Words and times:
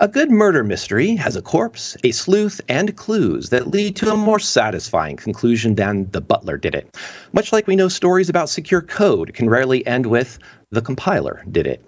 A 0.00 0.06
good 0.06 0.30
murder 0.30 0.62
mystery 0.62 1.16
has 1.16 1.34
a 1.34 1.42
corpse, 1.42 1.96
a 2.04 2.12
sleuth, 2.12 2.60
and 2.68 2.94
clues 2.94 3.48
that 3.48 3.72
lead 3.72 3.96
to 3.96 4.12
a 4.12 4.16
more 4.16 4.38
satisfying 4.38 5.16
conclusion 5.16 5.74
than 5.74 6.08
the 6.12 6.20
butler 6.20 6.56
did 6.56 6.76
it. 6.76 6.96
Much 7.32 7.52
like 7.52 7.66
we 7.66 7.74
know 7.74 7.88
stories 7.88 8.28
about 8.28 8.48
secure 8.48 8.80
code 8.80 9.34
can 9.34 9.50
rarely 9.50 9.84
end 9.88 10.06
with 10.06 10.38
the 10.70 10.82
compiler 10.82 11.42
did 11.50 11.66
it. 11.66 11.84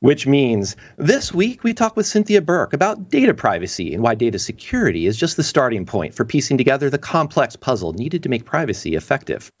Which 0.00 0.26
means 0.26 0.74
this 0.96 1.32
week 1.32 1.62
we 1.62 1.72
talk 1.72 1.94
with 1.94 2.04
Cynthia 2.04 2.42
Burke 2.42 2.72
about 2.72 3.10
data 3.10 3.32
privacy 3.32 3.94
and 3.94 4.02
why 4.02 4.16
data 4.16 4.40
security 4.40 5.06
is 5.06 5.16
just 5.16 5.36
the 5.36 5.44
starting 5.44 5.86
point 5.86 6.14
for 6.14 6.24
piecing 6.24 6.58
together 6.58 6.90
the 6.90 6.98
complex 6.98 7.54
puzzle 7.54 7.92
needed 7.92 8.24
to 8.24 8.28
make 8.28 8.44
privacy 8.44 8.96
effective. 8.96 9.52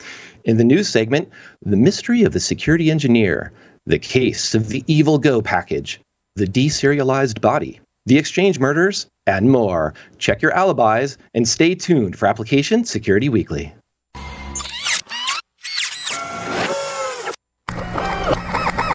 In 0.42 0.56
the 0.56 0.64
news 0.64 0.88
segment, 0.88 1.28
the 1.64 1.76
mystery 1.76 2.24
of 2.24 2.32
the 2.32 2.40
security 2.40 2.90
engineer, 2.90 3.52
the 3.86 4.00
case 4.00 4.56
of 4.56 4.70
the 4.70 4.82
evil 4.88 5.20
Go 5.20 5.40
package, 5.40 6.00
the 6.34 6.46
deserialized 6.46 7.40
body, 7.40 7.78
the 8.06 8.18
exchange 8.18 8.58
murders, 8.58 9.06
and 9.26 9.50
more. 9.50 9.94
Check 10.18 10.42
your 10.42 10.52
alibis 10.52 11.16
and 11.34 11.46
stay 11.46 11.74
tuned 11.74 12.18
for 12.18 12.26
Application 12.26 12.84
Security 12.84 13.28
Weekly. 13.28 13.74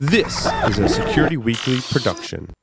This 0.01 0.47
is 0.67 0.77
a 0.77 0.87
Security 0.87 1.37
Weekly 1.37 1.79
production. 1.91 2.53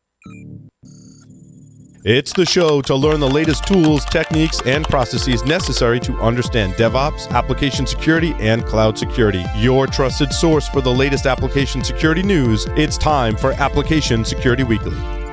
It's 2.06 2.34
the 2.34 2.44
show 2.44 2.82
to 2.82 2.94
learn 2.94 3.18
the 3.18 3.30
latest 3.30 3.66
tools, 3.66 4.04
techniques, 4.04 4.60
and 4.66 4.84
processes 4.84 5.42
necessary 5.44 5.98
to 6.00 6.12
understand 6.18 6.74
DevOps, 6.74 7.30
application 7.30 7.86
security, 7.86 8.34
and 8.38 8.62
cloud 8.66 8.98
security. 8.98 9.42
Your 9.56 9.86
trusted 9.86 10.30
source 10.30 10.68
for 10.68 10.82
the 10.82 10.92
latest 10.92 11.24
application 11.24 11.82
security 11.82 12.22
news. 12.22 12.66
It's 12.76 12.98
time 12.98 13.38
for 13.38 13.52
Application 13.54 14.22
Security 14.22 14.64
Weekly. 14.64 15.23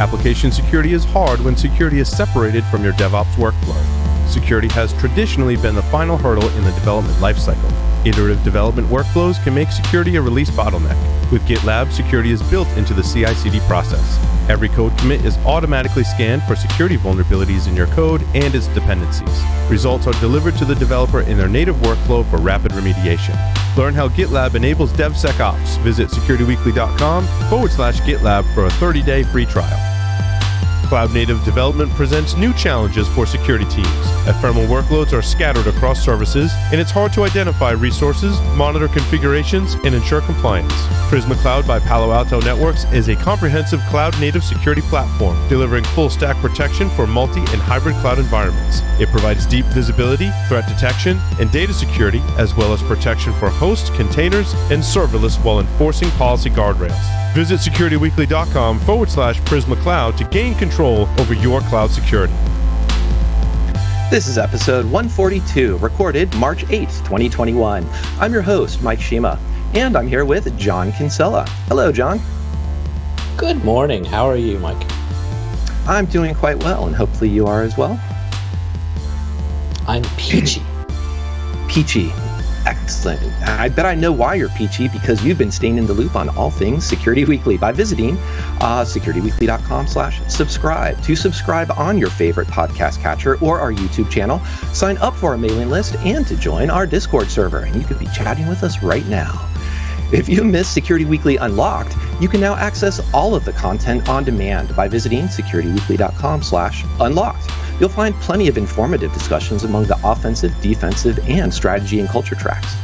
Application 0.00 0.50
security 0.50 0.94
is 0.94 1.04
hard 1.04 1.40
when 1.42 1.54
security 1.54 1.98
is 1.98 2.08
separated 2.08 2.64
from 2.64 2.82
your 2.82 2.94
DevOps 2.94 3.34
workflow. 3.34 3.78
Security 4.26 4.68
has 4.68 4.94
traditionally 4.94 5.56
been 5.56 5.74
the 5.74 5.82
final 5.82 6.16
hurdle 6.16 6.48
in 6.56 6.64
the 6.64 6.70
development 6.70 7.14
lifecycle. 7.18 7.70
Iterative 8.06 8.42
development 8.42 8.88
workflows 8.88 9.42
can 9.44 9.54
make 9.54 9.70
security 9.70 10.16
a 10.16 10.22
release 10.22 10.48
bottleneck. 10.48 10.96
With 11.30 11.46
GitLab, 11.46 11.92
security 11.92 12.30
is 12.30 12.42
built 12.44 12.66
into 12.78 12.94
the 12.94 13.02
CI 13.02 13.34
CD 13.34 13.60
process. 13.66 14.18
Every 14.48 14.70
code 14.70 14.96
commit 14.96 15.22
is 15.22 15.36
automatically 15.44 16.04
scanned 16.04 16.44
for 16.44 16.56
security 16.56 16.96
vulnerabilities 16.96 17.68
in 17.68 17.76
your 17.76 17.88
code 17.88 18.22
and 18.32 18.54
its 18.54 18.68
dependencies. 18.68 19.42
Results 19.68 20.06
are 20.06 20.14
delivered 20.14 20.56
to 20.56 20.64
the 20.64 20.76
developer 20.76 21.20
in 21.20 21.36
their 21.36 21.46
native 21.46 21.76
workflow 21.76 22.28
for 22.30 22.38
rapid 22.38 22.72
remediation. 22.72 23.36
Learn 23.76 23.92
how 23.92 24.08
GitLab 24.08 24.54
enables 24.54 24.94
DevSecOps. 24.94 25.76
Visit 25.82 26.08
securityweekly.com 26.08 27.26
forward 27.50 27.70
slash 27.70 28.00
GitLab 28.00 28.54
for 28.54 28.64
a 28.64 28.70
30 28.70 29.02
day 29.02 29.24
free 29.24 29.44
trial. 29.44 29.89
Cloud 30.90 31.14
native 31.14 31.44
development 31.44 31.88
presents 31.92 32.36
new 32.36 32.52
challenges 32.54 33.06
for 33.06 33.24
security 33.24 33.64
teams. 33.66 33.86
Ephemeral 34.26 34.66
workloads 34.66 35.12
are 35.12 35.22
scattered 35.22 35.68
across 35.68 36.04
services, 36.04 36.50
and 36.72 36.80
it's 36.80 36.90
hard 36.90 37.12
to 37.12 37.22
identify 37.22 37.70
resources, 37.70 38.40
monitor 38.56 38.88
configurations, 38.88 39.74
and 39.84 39.94
ensure 39.94 40.20
compliance. 40.22 40.72
Prisma 41.08 41.36
Cloud 41.42 41.64
by 41.64 41.78
Palo 41.78 42.10
Alto 42.10 42.40
Networks 42.40 42.82
is 42.92 43.08
a 43.08 43.14
comprehensive 43.14 43.78
cloud 43.82 44.18
native 44.18 44.42
security 44.42 44.82
platform 44.82 45.38
delivering 45.48 45.84
full 45.84 46.10
stack 46.10 46.36
protection 46.38 46.90
for 46.90 47.06
multi 47.06 47.38
and 47.38 47.62
hybrid 47.62 47.94
cloud 47.98 48.18
environments. 48.18 48.80
It 48.98 49.10
provides 49.10 49.46
deep 49.46 49.66
visibility, 49.66 50.32
threat 50.48 50.66
detection, 50.66 51.20
and 51.38 51.52
data 51.52 51.72
security, 51.72 52.20
as 52.36 52.56
well 52.56 52.72
as 52.72 52.82
protection 52.82 53.32
for 53.34 53.48
hosts, 53.48 53.90
containers, 53.90 54.54
and 54.72 54.82
serverless 54.82 55.40
while 55.44 55.60
enforcing 55.60 56.10
policy 56.18 56.50
guardrails. 56.50 57.19
Visit 57.32 57.60
securityweekly.com 57.60 58.80
forward 58.80 59.08
slash 59.08 59.40
Prisma 59.42 59.80
Cloud 59.80 60.18
to 60.18 60.24
gain 60.24 60.54
control 60.56 61.08
over 61.20 61.32
your 61.32 61.60
cloud 61.62 61.90
security. 61.90 62.34
This 64.10 64.26
is 64.26 64.36
episode 64.36 64.84
142, 64.86 65.78
recorded 65.78 66.34
March 66.34 66.64
8th, 66.64 66.98
2021. 67.04 67.86
I'm 68.18 68.32
your 68.32 68.42
host, 68.42 68.82
Mike 68.82 69.00
Shema, 69.00 69.36
and 69.74 69.96
I'm 69.96 70.08
here 70.08 70.24
with 70.24 70.58
John 70.58 70.90
Kinsella. 70.90 71.48
Hello, 71.68 71.92
John. 71.92 72.20
Good 73.36 73.64
morning. 73.64 74.04
How 74.04 74.28
are 74.28 74.36
you, 74.36 74.58
Mike? 74.58 74.84
I'm 75.86 76.06
doing 76.06 76.34
quite 76.34 76.60
well, 76.64 76.86
and 76.86 76.96
hopefully 76.96 77.30
you 77.30 77.46
are 77.46 77.62
as 77.62 77.76
well. 77.76 78.00
I'm 79.86 80.02
peachy. 80.16 80.62
peachy. 81.68 82.12
Excellent. 82.70 83.20
I 83.42 83.68
bet 83.68 83.84
I 83.84 83.96
know 83.96 84.12
why 84.12 84.34
you're 84.34 84.48
peachy 84.50 84.86
because 84.86 85.24
you've 85.24 85.38
been 85.38 85.50
staying 85.50 85.76
in 85.76 85.86
the 85.86 85.92
loop 85.92 86.14
on 86.14 86.28
all 86.30 86.50
things 86.52 86.84
Security 86.84 87.24
Weekly 87.24 87.58
by 87.58 87.72
visiting 87.72 88.16
uh, 88.60 88.84
securityweekly.com 88.84 89.88
slash 89.88 90.20
subscribe. 90.28 91.02
To 91.02 91.16
subscribe 91.16 91.72
on 91.72 91.98
your 91.98 92.10
favorite 92.10 92.46
podcast 92.46 93.00
catcher 93.00 93.38
or 93.40 93.58
our 93.58 93.72
YouTube 93.72 94.08
channel, 94.08 94.38
sign 94.72 94.98
up 94.98 95.16
for 95.16 95.30
our 95.30 95.36
mailing 95.36 95.68
list 95.68 95.96
and 95.96 96.24
to 96.28 96.36
join 96.36 96.70
our 96.70 96.86
Discord 96.86 97.28
server. 97.28 97.60
And 97.60 97.74
you 97.74 97.82
could 97.82 97.98
be 97.98 98.06
chatting 98.14 98.46
with 98.46 98.62
us 98.62 98.84
right 98.84 99.06
now. 99.06 99.48
If 100.12 100.28
you 100.28 100.44
missed 100.44 100.72
Security 100.72 101.04
Weekly 101.04 101.38
Unlocked, 101.38 101.96
you 102.20 102.28
can 102.28 102.40
now 102.40 102.54
access 102.54 103.00
all 103.12 103.34
of 103.34 103.44
the 103.44 103.52
content 103.52 104.08
on 104.08 104.22
demand 104.22 104.76
by 104.76 104.86
visiting 104.86 105.24
securityweekly.com 105.24 106.42
slash 106.42 106.84
unlocked. 107.00 107.50
You'll 107.80 107.88
find 107.88 108.14
plenty 108.16 108.46
of 108.46 108.58
informative 108.58 109.12
discussions 109.14 109.64
among 109.64 109.86
the 109.86 109.98
offensive, 110.04 110.54
defensive, 110.60 111.18
and 111.28 111.52
strategy 111.52 111.98
and 111.98 112.08
culture 112.08 112.34
tracks. 112.34 112.76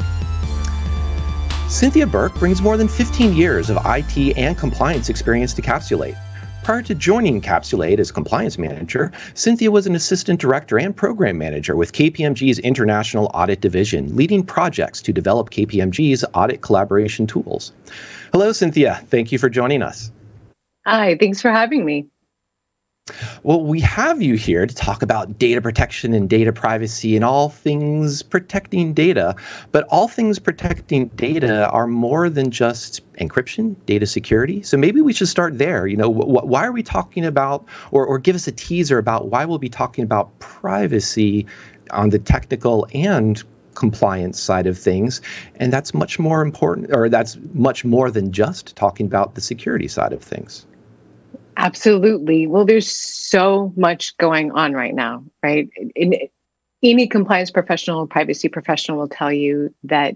Cynthia 1.68 2.06
Burke 2.06 2.34
brings 2.36 2.62
more 2.62 2.76
than 2.78 2.88
15 2.88 3.34
years 3.34 3.68
of 3.68 3.76
IT 3.84 4.36
and 4.38 4.56
compliance 4.56 5.10
experience 5.10 5.52
to 5.54 5.62
Capsule8. 5.62 6.16
Prior 6.64 6.82
to 6.82 6.94
joining 6.94 7.40
Capsule8 7.40 7.98
as 7.98 8.10
compliance 8.10 8.56
manager, 8.56 9.12
Cynthia 9.34 9.70
was 9.70 9.86
an 9.86 9.94
assistant 9.94 10.40
director 10.40 10.78
and 10.78 10.96
program 10.96 11.38
manager 11.38 11.76
with 11.76 11.92
KPMG's 11.92 12.58
International 12.60 13.30
Audit 13.34 13.60
Division, 13.60 14.16
leading 14.16 14.42
projects 14.42 15.02
to 15.02 15.12
develop 15.12 15.50
KPMG's 15.50 16.24
audit 16.34 16.62
collaboration 16.62 17.26
tools. 17.26 17.72
Hello, 18.32 18.50
Cynthia. 18.50 19.00
Thank 19.10 19.30
you 19.30 19.38
for 19.38 19.48
joining 19.48 19.82
us. 19.82 20.10
Hi, 20.86 21.16
thanks 21.18 21.42
for 21.42 21.50
having 21.50 21.84
me. 21.84 22.06
Well, 23.44 23.62
we 23.62 23.80
have 23.82 24.20
you 24.20 24.34
here 24.34 24.66
to 24.66 24.74
talk 24.74 25.00
about 25.00 25.38
data 25.38 25.60
protection 25.60 26.12
and 26.12 26.28
data 26.28 26.52
privacy 26.52 27.14
and 27.14 27.24
all 27.24 27.48
things 27.48 28.20
protecting 28.20 28.92
data. 28.92 29.36
But 29.70 29.84
all 29.84 30.08
things 30.08 30.40
protecting 30.40 31.06
data 31.08 31.68
are 31.70 31.86
more 31.86 32.28
than 32.28 32.50
just 32.50 33.02
encryption, 33.14 33.76
data 33.86 34.06
security. 34.06 34.62
So 34.62 34.76
maybe 34.76 35.00
we 35.00 35.12
should 35.12 35.28
start 35.28 35.58
there. 35.58 35.86
You 35.86 35.96
know, 35.96 36.12
wh- 36.12 36.44
why 36.44 36.66
are 36.66 36.72
we 36.72 36.82
talking 36.82 37.24
about, 37.24 37.64
or, 37.92 38.04
or 38.04 38.18
give 38.18 38.34
us 38.34 38.48
a 38.48 38.52
teaser 38.52 38.98
about 38.98 39.28
why 39.28 39.44
we'll 39.44 39.58
be 39.58 39.68
talking 39.68 40.02
about 40.02 40.36
privacy 40.40 41.46
on 41.92 42.10
the 42.10 42.18
technical 42.18 42.88
and 42.92 43.40
compliance 43.74 44.40
side 44.40 44.66
of 44.66 44.76
things 44.76 45.20
and 45.56 45.70
that's 45.70 45.92
much 45.92 46.18
more 46.18 46.40
important 46.40 46.88
or 46.96 47.10
that's 47.10 47.36
much 47.52 47.84
more 47.84 48.10
than 48.10 48.32
just 48.32 48.74
talking 48.74 49.04
about 49.04 49.34
the 49.34 49.40
security 49.40 49.86
side 49.86 50.14
of 50.14 50.22
things 50.22 50.66
Absolutely. 51.56 52.46
Well, 52.46 52.64
there's 52.66 52.90
so 52.90 53.72
much 53.76 54.16
going 54.18 54.52
on 54.52 54.74
right 54.74 54.94
now, 54.94 55.24
right? 55.42 55.68
In, 55.94 56.14
any 56.82 57.06
compliance 57.06 57.50
professional 57.50 58.06
privacy 58.06 58.48
professional 58.48 58.98
will 58.98 59.08
tell 59.08 59.32
you 59.32 59.74
that 59.84 60.14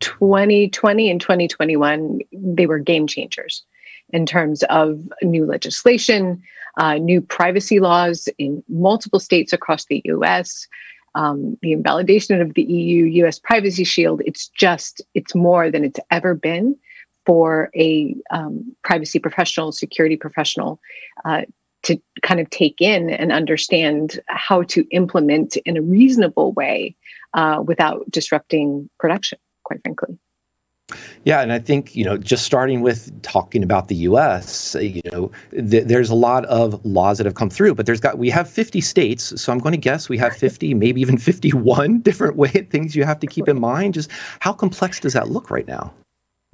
2020 0.00 1.10
and 1.10 1.20
2021 1.20 2.20
they 2.32 2.66
were 2.66 2.78
game 2.78 3.06
changers 3.06 3.64
in 4.10 4.26
terms 4.26 4.62
of 4.64 5.00
new 5.22 5.44
legislation, 5.44 6.42
uh, 6.78 6.94
new 6.94 7.20
privacy 7.20 7.80
laws 7.80 8.28
in 8.38 8.62
multiple 8.68 9.18
states 9.18 9.52
across 9.52 9.86
the 9.86 10.02
U.S. 10.04 10.66
Um, 11.14 11.56
the 11.62 11.72
invalidation 11.72 12.40
of 12.40 12.54
the 12.54 12.62
EU 12.62 13.04
U.S. 13.22 13.38
Privacy 13.38 13.84
Shield. 13.84 14.22
It's 14.24 14.48
just 14.48 15.00
it's 15.14 15.34
more 15.34 15.70
than 15.70 15.84
it's 15.84 16.00
ever 16.10 16.34
been 16.34 16.76
for 17.28 17.68
a 17.76 18.16
um, 18.30 18.74
privacy 18.82 19.18
professional, 19.18 19.70
security 19.70 20.16
professional 20.16 20.80
uh, 21.26 21.42
to 21.82 22.00
kind 22.22 22.40
of 22.40 22.48
take 22.48 22.80
in 22.80 23.10
and 23.10 23.32
understand 23.32 24.18
how 24.28 24.62
to 24.62 24.86
implement 24.92 25.56
in 25.66 25.76
a 25.76 25.82
reasonable 25.82 26.52
way 26.54 26.96
uh, 27.34 27.62
without 27.62 28.10
disrupting 28.10 28.88
production, 28.98 29.38
quite 29.62 29.78
frankly. 29.82 30.18
Yeah, 31.24 31.42
and 31.42 31.52
I 31.52 31.58
think 31.58 31.94
you 31.94 32.02
know, 32.02 32.16
just 32.16 32.46
starting 32.46 32.80
with 32.80 33.20
talking 33.20 33.62
about 33.62 33.88
the 33.88 33.96
U.S., 33.96 34.74
you 34.80 35.02
know, 35.12 35.30
th- 35.50 35.84
there's 35.84 36.08
a 36.08 36.14
lot 36.14 36.46
of 36.46 36.82
laws 36.82 37.18
that 37.18 37.26
have 37.26 37.34
come 37.34 37.50
through, 37.50 37.74
but 37.74 37.84
there's 37.84 38.00
got 38.00 38.16
we 38.16 38.30
have 38.30 38.48
50 38.48 38.80
states, 38.80 39.38
so 39.38 39.52
I'm 39.52 39.58
going 39.58 39.72
to 39.72 39.78
guess 39.78 40.08
we 40.08 40.16
have 40.16 40.34
50, 40.46 40.72
maybe 40.72 41.02
even 41.02 41.18
51 41.18 42.00
different 42.08 42.36
way 42.36 42.48
things 42.48 42.96
you 42.96 43.04
have 43.04 43.20
to 43.20 43.26
keep 43.26 43.48
in 43.48 43.60
mind. 43.60 43.92
Just 43.92 44.10
how 44.40 44.54
complex 44.54 44.98
does 44.98 45.12
that 45.12 45.28
look 45.28 45.50
right 45.50 45.68
now? 45.68 45.92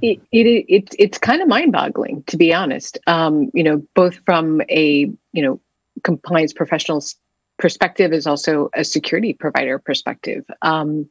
It, 0.02 0.20
it, 0.32 0.64
it 0.68 0.94
it's 0.98 1.18
kind 1.18 1.40
of 1.40 1.48
mind-boggling 1.48 2.24
to 2.26 2.36
be 2.36 2.52
honest 2.52 2.98
um, 3.06 3.50
you 3.54 3.62
know 3.62 3.82
both 3.94 4.16
from 4.26 4.60
a 4.68 5.10
you 5.32 5.42
know 5.42 5.60
compliance 6.02 6.52
professional's 6.52 7.14
perspective 7.58 8.12
as 8.12 8.26
also 8.26 8.68
a 8.74 8.84
security 8.84 9.32
provider 9.32 9.78
perspective 9.78 10.44
um, 10.62 11.08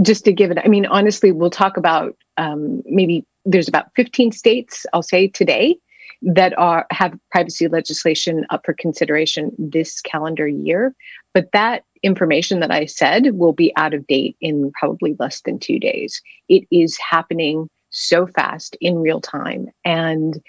just 0.00 0.24
to 0.24 0.32
give 0.32 0.52
it 0.52 0.58
i 0.64 0.68
mean 0.68 0.86
honestly 0.86 1.32
we'll 1.32 1.50
talk 1.50 1.76
about 1.76 2.16
um, 2.36 2.82
maybe 2.86 3.26
there's 3.46 3.68
about 3.68 3.86
15 3.94 4.32
states, 4.32 4.84
I'll 4.92 5.02
say 5.02 5.28
today, 5.28 5.78
that 6.22 6.58
are 6.58 6.86
have 6.90 7.16
privacy 7.30 7.68
legislation 7.68 8.44
up 8.50 8.62
for 8.64 8.74
consideration 8.74 9.52
this 9.58 10.00
calendar 10.00 10.48
year. 10.48 10.94
But 11.32 11.52
that 11.52 11.84
information 12.02 12.60
that 12.60 12.70
I 12.70 12.86
said 12.86 13.36
will 13.38 13.52
be 13.52 13.72
out 13.76 13.94
of 13.94 14.06
date 14.06 14.36
in 14.40 14.72
probably 14.72 15.16
less 15.18 15.40
than 15.42 15.58
two 15.58 15.78
days. 15.78 16.20
It 16.48 16.64
is 16.70 16.98
happening 16.98 17.68
so 17.90 18.26
fast 18.26 18.76
in 18.80 18.98
real 18.98 19.20
time. 19.20 19.68
And, 19.84 20.40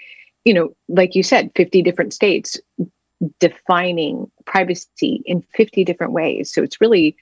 you 0.44 0.54
know, 0.54 0.74
like 0.88 1.14
you 1.14 1.22
said, 1.22 1.50
50 1.56 1.82
different 1.82 2.12
states 2.12 2.60
defining 3.40 4.30
privacy 4.46 5.22
in 5.24 5.42
50 5.54 5.84
different 5.84 6.12
ways. 6.12 6.52
So 6.52 6.62
it's 6.62 6.80
really 6.80 7.16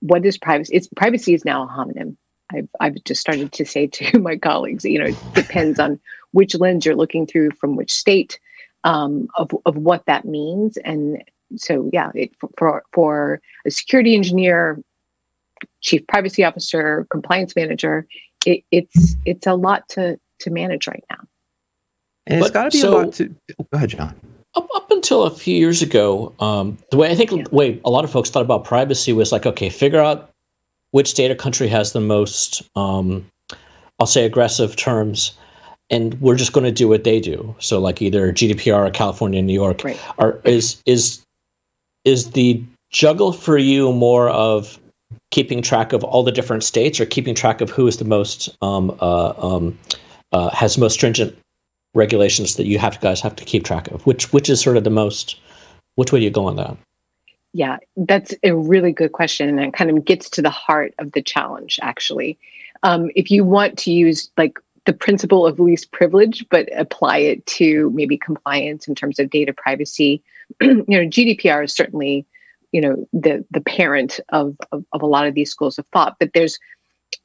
what 0.00 0.24
is 0.24 0.38
privacy? 0.38 0.74
It's 0.74 0.88
privacy 0.96 1.34
is 1.34 1.44
now 1.44 1.64
a 1.64 1.66
homonym. 1.66 2.16
I've, 2.52 2.68
I've 2.80 3.04
just 3.04 3.20
started 3.20 3.52
to 3.52 3.64
say 3.64 3.86
to 3.88 4.18
my 4.20 4.36
colleagues, 4.36 4.84
you 4.84 4.98
know, 4.98 5.06
it 5.06 5.34
depends 5.34 5.80
on 5.80 5.98
which 6.32 6.54
lens 6.54 6.86
you're 6.86 6.94
looking 6.94 7.26
through 7.26 7.52
from 7.52 7.76
which 7.76 7.92
state 7.92 8.38
um, 8.84 9.28
of, 9.36 9.50
of 9.64 9.76
what 9.76 10.04
that 10.06 10.24
means. 10.24 10.76
And 10.78 11.22
so, 11.56 11.88
yeah, 11.92 12.10
it, 12.14 12.32
for, 12.58 12.82
for 12.92 13.40
a 13.66 13.70
security 13.70 14.14
engineer, 14.14 14.82
chief 15.80 16.06
privacy 16.06 16.44
officer, 16.44 17.06
compliance 17.10 17.54
manager, 17.54 18.06
it, 18.44 18.64
it's 18.70 19.16
it's 19.24 19.46
a 19.46 19.54
lot 19.54 19.88
to 19.90 20.18
to 20.40 20.50
manage 20.50 20.86
right 20.86 21.04
now. 21.10 21.18
And 22.26 22.40
it's 22.40 22.50
got 22.50 22.64
to 22.64 22.70
be 22.70 22.80
so, 22.80 22.90
a 22.90 23.04
lot 23.04 23.12
to. 23.14 23.34
Oh, 23.58 23.66
go 23.72 23.76
ahead, 23.76 23.90
John. 23.90 24.20
Up, 24.54 24.68
up 24.74 24.90
until 24.90 25.24
a 25.24 25.30
few 25.30 25.56
years 25.56 25.82
ago, 25.82 26.34
um, 26.40 26.78
the 26.90 26.96
way 26.96 27.10
I 27.10 27.14
think 27.14 27.30
yeah. 27.30 27.42
the 27.42 27.54
way 27.54 27.80
a 27.84 27.90
lot 27.90 28.04
of 28.04 28.10
folks 28.10 28.30
thought 28.30 28.42
about 28.42 28.64
privacy 28.64 29.12
was 29.12 29.32
like, 29.32 29.46
okay, 29.46 29.68
figure 29.68 30.00
out 30.00 30.30
which 30.92 31.14
data 31.14 31.34
country 31.34 31.68
has 31.68 31.92
the 31.92 32.00
most, 32.00 32.62
um, 32.74 33.26
I'll 33.98 34.06
say, 34.06 34.24
aggressive 34.24 34.76
terms, 34.76 35.36
and 35.90 36.18
we're 36.20 36.36
just 36.36 36.52
going 36.52 36.64
to 36.64 36.72
do 36.72 36.88
what 36.88 37.04
they 37.04 37.20
do. 37.20 37.54
So, 37.58 37.80
like 37.80 38.00
either 38.00 38.32
GDPR 38.32 38.88
or 38.88 38.90
California, 38.90 39.42
New 39.42 39.52
York, 39.52 39.84
right. 39.84 40.00
are 40.18 40.40
is 40.44 40.82
is 40.86 41.25
is 42.06 42.30
the 42.30 42.62
juggle 42.90 43.32
for 43.32 43.58
you 43.58 43.92
more 43.92 44.30
of 44.30 44.78
keeping 45.30 45.60
track 45.60 45.92
of 45.92 46.02
all 46.04 46.22
the 46.22 46.32
different 46.32 46.64
states 46.64 46.98
or 47.00 47.04
keeping 47.04 47.34
track 47.34 47.60
of 47.60 47.68
who 47.68 47.86
is 47.86 47.98
the 47.98 48.04
most 48.04 48.56
um, 48.62 48.96
uh, 49.00 49.34
um, 49.36 49.78
uh, 50.32 50.48
has 50.50 50.78
most 50.78 50.94
stringent 50.94 51.36
regulations 51.94 52.56
that 52.56 52.66
you 52.66 52.78
have 52.78 52.94
to 52.94 53.00
guys 53.00 53.20
have 53.20 53.36
to 53.36 53.44
keep 53.44 53.64
track 53.64 53.88
of? 53.88 54.06
Which 54.06 54.32
which 54.32 54.48
is 54.48 54.60
sort 54.60 54.76
of 54.76 54.84
the 54.84 54.90
most? 54.90 55.38
Which 55.96 56.12
way 56.12 56.20
do 56.20 56.24
you 56.24 56.30
go 56.30 56.46
on 56.46 56.56
that? 56.56 56.76
Yeah, 57.52 57.78
that's 57.96 58.34
a 58.42 58.54
really 58.54 58.92
good 58.92 59.12
question, 59.12 59.48
and 59.48 59.60
it 59.60 59.72
kind 59.72 59.90
of 59.90 60.04
gets 60.04 60.30
to 60.30 60.42
the 60.42 60.50
heart 60.50 60.94
of 60.98 61.12
the 61.12 61.22
challenge. 61.22 61.78
Actually, 61.82 62.38
um, 62.82 63.10
if 63.16 63.30
you 63.30 63.44
want 63.44 63.78
to 63.78 63.92
use 63.92 64.30
like 64.36 64.58
the 64.84 64.92
principle 64.92 65.46
of 65.46 65.58
least 65.58 65.90
privilege, 65.90 66.44
but 66.50 66.68
apply 66.76 67.18
it 67.18 67.44
to 67.46 67.90
maybe 67.90 68.16
compliance 68.16 68.86
in 68.86 68.94
terms 68.94 69.18
of 69.18 69.30
data 69.30 69.52
privacy, 69.52 70.22
you 70.60 70.84
know, 70.88 71.06
GDPR 71.06 71.64
is 71.64 71.74
certainly 71.74 72.26
you 72.72 72.80
know 72.80 73.06
the 73.12 73.44
the 73.50 73.60
parent 73.60 74.20
of, 74.30 74.56
of, 74.72 74.84
of 74.92 75.02
a 75.02 75.06
lot 75.06 75.26
of 75.26 75.34
these 75.34 75.50
schools 75.50 75.78
of 75.78 75.86
thought, 75.92 76.16
but 76.18 76.30
there's 76.34 76.58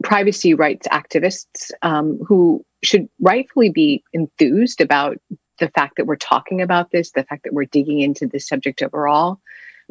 privacy 0.03 0.53
rights 0.53 0.87
activists 0.89 1.71
um, 1.81 2.19
who 2.25 2.63
should 2.83 3.07
rightfully 3.19 3.69
be 3.69 4.03
enthused 4.13 4.81
about 4.81 5.17
the 5.59 5.69
fact 5.69 5.97
that 5.97 6.05
we're 6.05 6.15
talking 6.15 6.61
about 6.61 6.91
this, 6.91 7.11
the 7.11 7.23
fact 7.23 7.43
that 7.43 7.53
we're 7.53 7.65
digging 7.65 7.99
into 7.99 8.25
this 8.25 8.47
subject 8.47 8.81
overall. 8.81 9.39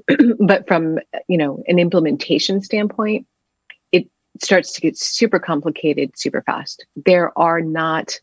but 0.38 0.66
from 0.66 0.98
you 1.28 1.36
know 1.36 1.62
an 1.66 1.78
implementation 1.78 2.60
standpoint 2.60 3.26
it 3.92 4.06
starts 4.42 4.72
to 4.72 4.80
get 4.80 4.96
super 4.96 5.38
complicated 5.38 6.10
super 6.16 6.42
fast 6.42 6.86
there 7.04 7.36
are 7.38 7.60
not 7.60 8.18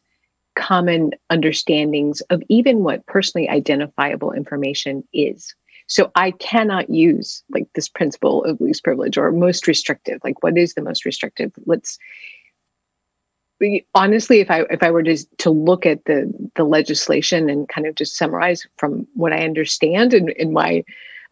common 0.57 1.11
understandings 1.29 2.21
of 2.29 2.41
even 2.49 2.79
what 2.79 3.05
personally 3.05 3.47
identifiable 3.47 4.31
information 4.31 5.07
is. 5.13 5.55
So 5.87 6.11
i 6.15 6.31
cannot 6.31 6.89
use 6.89 7.43
like 7.49 7.67
this 7.75 7.87
principle 7.87 8.43
of 8.43 8.59
least 8.59 8.83
privilege 8.83 9.17
or 9.17 9.31
most 9.31 9.67
restrictive 9.67 10.19
like 10.23 10.43
what 10.43 10.57
is 10.57 10.73
the 10.73 10.81
most 10.81 11.05
restrictive? 11.05 11.51
Let's 11.65 11.97
honestly 13.95 14.39
if 14.39 14.51
i 14.51 14.61
if 14.69 14.83
i 14.83 14.91
were 14.91 15.01
to 15.01 15.17
to 15.37 15.49
look 15.49 15.85
at 15.85 16.05
the 16.05 16.31
the 16.55 16.63
legislation 16.63 17.49
and 17.49 17.67
kind 17.69 17.87
of 17.87 17.95
just 17.95 18.15
summarize 18.15 18.67
from 18.77 19.07
what 19.15 19.33
i 19.33 19.43
understand 19.43 20.13
in, 20.13 20.29
in 20.29 20.53
my 20.53 20.83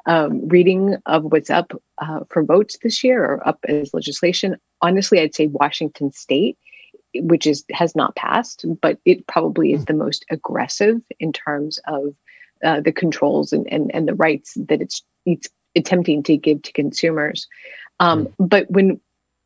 um, 0.05 0.47
reading 0.47 0.97
of 1.05 1.25
what's 1.25 1.49
up 1.49 1.71
uh, 1.99 2.21
for 2.29 2.43
votes 2.43 2.77
this 2.83 3.03
year 3.03 3.23
or 3.23 3.47
up 3.47 3.59
as 3.67 3.93
legislation, 3.93 4.57
honestly, 4.81 5.19
I'd 5.19 5.35
say 5.35 5.47
Washington 5.47 6.11
State, 6.11 6.57
which 7.21 7.47
is 7.47 7.63
has 7.71 7.95
not 7.95 8.15
passed, 8.15 8.65
but 8.81 8.99
it 9.05 9.27
probably 9.27 9.73
is 9.73 9.81
hmm. 9.81 9.85
the 9.85 9.93
most 9.93 10.25
aggressive 10.29 11.01
in 11.19 11.31
terms 11.33 11.79
of 11.87 12.15
uh, 12.63 12.81
the 12.81 12.91
controls 12.91 13.53
and, 13.53 13.67
and 13.71 13.93
and 13.93 14.07
the 14.07 14.15
rights 14.15 14.53
that 14.67 14.81
it's 14.81 15.01
it's 15.25 15.49
attempting 15.75 16.23
to 16.23 16.37
give 16.37 16.61
to 16.61 16.71
consumers. 16.71 17.47
Um, 17.99 18.25
mm. 18.25 18.33
But 18.39 18.69
when 18.71 18.99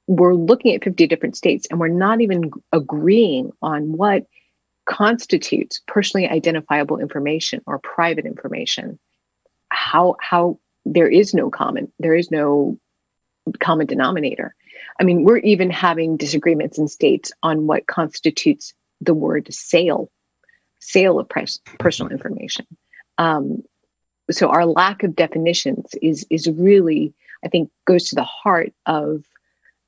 we're 0.10 0.34
looking 0.34 0.74
at 0.74 0.84
50 0.84 1.06
different 1.08 1.38
states 1.38 1.68
and 1.70 1.80
we're 1.80 1.88
not 1.88 2.20
even 2.20 2.50
agreeing 2.72 3.52
on 3.62 3.92
what 3.92 4.26
constitutes 4.88 5.82
personally 5.86 6.28
identifiable 6.28 6.98
information 6.98 7.62
or 7.68 7.78
private 7.78 8.26
information 8.26 8.98
how 9.70 10.16
how 10.20 10.60
there 10.84 11.08
is 11.08 11.36
no 11.36 11.52
common 11.52 11.92
there 12.00 12.16
is 12.16 12.32
no 12.32 12.80
common 13.60 13.86
denominator 13.86 14.56
i 15.00 15.04
mean 15.04 15.24
we're 15.24 15.38
even 15.38 15.70
having 15.70 16.18
disagreements 16.18 16.78
in 16.78 16.88
states 16.88 17.32
on 17.44 17.68
what 17.68 17.88
constitutes 17.88 18.74
the 19.02 19.14
word 19.14 19.52
sale 19.54 20.10
sale 20.80 21.20
of 21.20 21.30
pres- 21.30 21.60
personal 21.78 22.12
information. 22.12 22.66
Um, 23.18 23.64
so 24.32 24.48
our 24.50 24.66
lack 24.66 25.04
of 25.04 25.16
definitions 25.16 25.94
is 26.02 26.26
is 26.30 26.50
really 26.50 27.14
i 27.44 27.48
think 27.48 27.70
goes 27.86 28.10
to 28.10 28.16
the 28.16 28.24
heart 28.24 28.74
of 28.86 29.24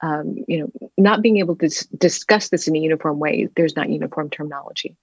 um, 0.01 0.35
you 0.47 0.59
know 0.59 0.89
not 0.97 1.21
being 1.21 1.37
able 1.37 1.55
to 1.57 1.67
s- 1.67 1.85
discuss 1.85 2.49
this 2.49 2.67
in 2.67 2.75
a 2.75 2.79
uniform 2.79 3.19
way. 3.19 3.47
There's 3.55 3.75
not 3.75 3.89
uniform 3.89 4.29
terminology 4.29 4.97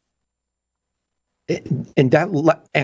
and 1.49 2.11
that 2.11 2.29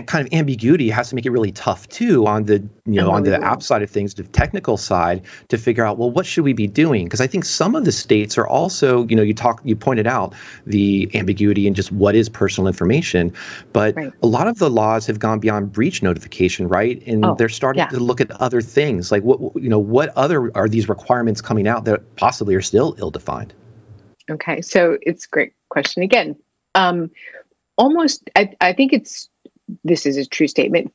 kind 0.07 0.27
of 0.27 0.33
ambiguity 0.33 0.89
has 0.89 1.09
to 1.09 1.15
make 1.15 1.25
it 1.25 1.29
really 1.29 1.51
tough 1.51 1.87
too 1.89 2.25
on 2.25 2.45
the 2.45 2.55
you 2.85 2.99
know 2.99 3.11
on 3.11 3.23
the 3.23 3.39
app 3.43 3.61
side 3.61 3.83
of 3.83 3.89
things 3.89 4.15
the 4.15 4.23
technical 4.23 4.75
side 4.75 5.21
to 5.49 5.57
figure 5.57 5.85
out 5.85 5.99
well 5.99 6.09
what 6.09 6.25
should 6.25 6.43
we 6.43 6.53
be 6.53 6.65
doing? 6.65 7.05
Because 7.05 7.21
i 7.21 7.27
think 7.27 7.45
some 7.45 7.75
of 7.75 7.85
the 7.85 7.91
states 7.91 8.37
are 8.37 8.47
also 8.47 9.05
you 9.07 9.15
know 9.15 9.21
you 9.21 9.33
talk 9.33 9.61
you 9.63 9.75
pointed 9.75 10.07
out 10.07 10.33
the 10.65 11.09
ambiguity 11.13 11.67
in 11.67 11.75
just 11.75 11.91
what 11.91 12.15
is 12.15 12.27
personal 12.27 12.67
information 12.67 13.31
but 13.71 13.95
right. 13.95 14.11
a 14.23 14.27
lot 14.27 14.47
of 14.47 14.57
the 14.57 14.69
laws 14.69 15.05
have 15.05 15.19
gone 15.19 15.39
beyond 15.39 15.71
breach 15.71 16.01
notification 16.01 16.67
right? 16.67 17.05
And 17.05 17.23
oh, 17.23 17.35
they're 17.35 17.49
starting 17.49 17.79
yeah. 17.79 17.87
to 17.87 17.99
look 17.99 18.19
at 18.19 18.31
other 18.31 18.61
things 18.61 19.11
like 19.11 19.23
what 19.23 19.39
you 19.61 19.69
know 19.69 19.79
what 19.79 20.09
other 20.15 20.51
are 20.57 20.67
these 20.67 20.89
requirements 20.89 21.39
coming 21.41 21.67
out 21.67 21.85
that 21.85 22.15
possibly 22.15 22.55
are 22.55 22.61
still 22.61 22.95
ill 22.97 23.11
defined 23.11 23.53
okay 24.31 24.61
so 24.61 24.97
it's 25.03 25.25
a 25.25 25.29
great 25.29 25.53
question 25.69 26.03
again. 26.03 26.35
Um, 26.73 27.11
almost 27.77 28.29
I, 28.35 28.53
I 28.61 28.73
think 28.73 28.93
it's 28.93 29.29
this 29.83 30.05
is 30.05 30.17
a 30.17 30.25
true 30.25 30.47
statement. 30.47 30.93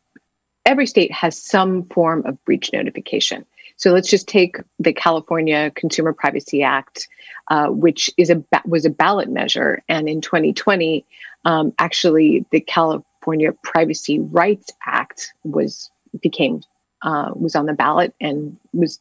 Every 0.67 0.87
state 0.87 1.13
has 1.13 1.41
some 1.41 1.85
form 1.87 2.25
of 2.27 2.43
breach 2.45 2.71
notification. 2.73 3.45
So 3.77 3.93
let's 3.93 4.09
just 4.09 4.29
take 4.29 4.57
the 4.79 4.93
california 4.93 5.71
consumer 5.75 6.13
privacy 6.13 6.63
act 6.63 7.09
uh, 7.49 7.69
which 7.69 8.11
is 8.17 8.31
a 8.31 8.45
was 8.65 8.85
a 8.85 8.91
ballot 8.91 9.29
measure. 9.29 9.83
And 9.89 10.09
in 10.09 10.21
2020 10.21 11.05
um, 11.45 11.73
actually 11.79 12.45
the 12.51 12.61
california 12.61 13.53
privacy 13.65 14.19
rights 14.19 14.71
act 14.87 15.33
was 15.45 15.91
became 16.21 16.63
uh, 17.03 17.31
was 17.35 17.55
on 17.57 17.67
the 17.67 17.73
ballot 17.73 18.15
and 18.21 18.57
was 18.73 19.01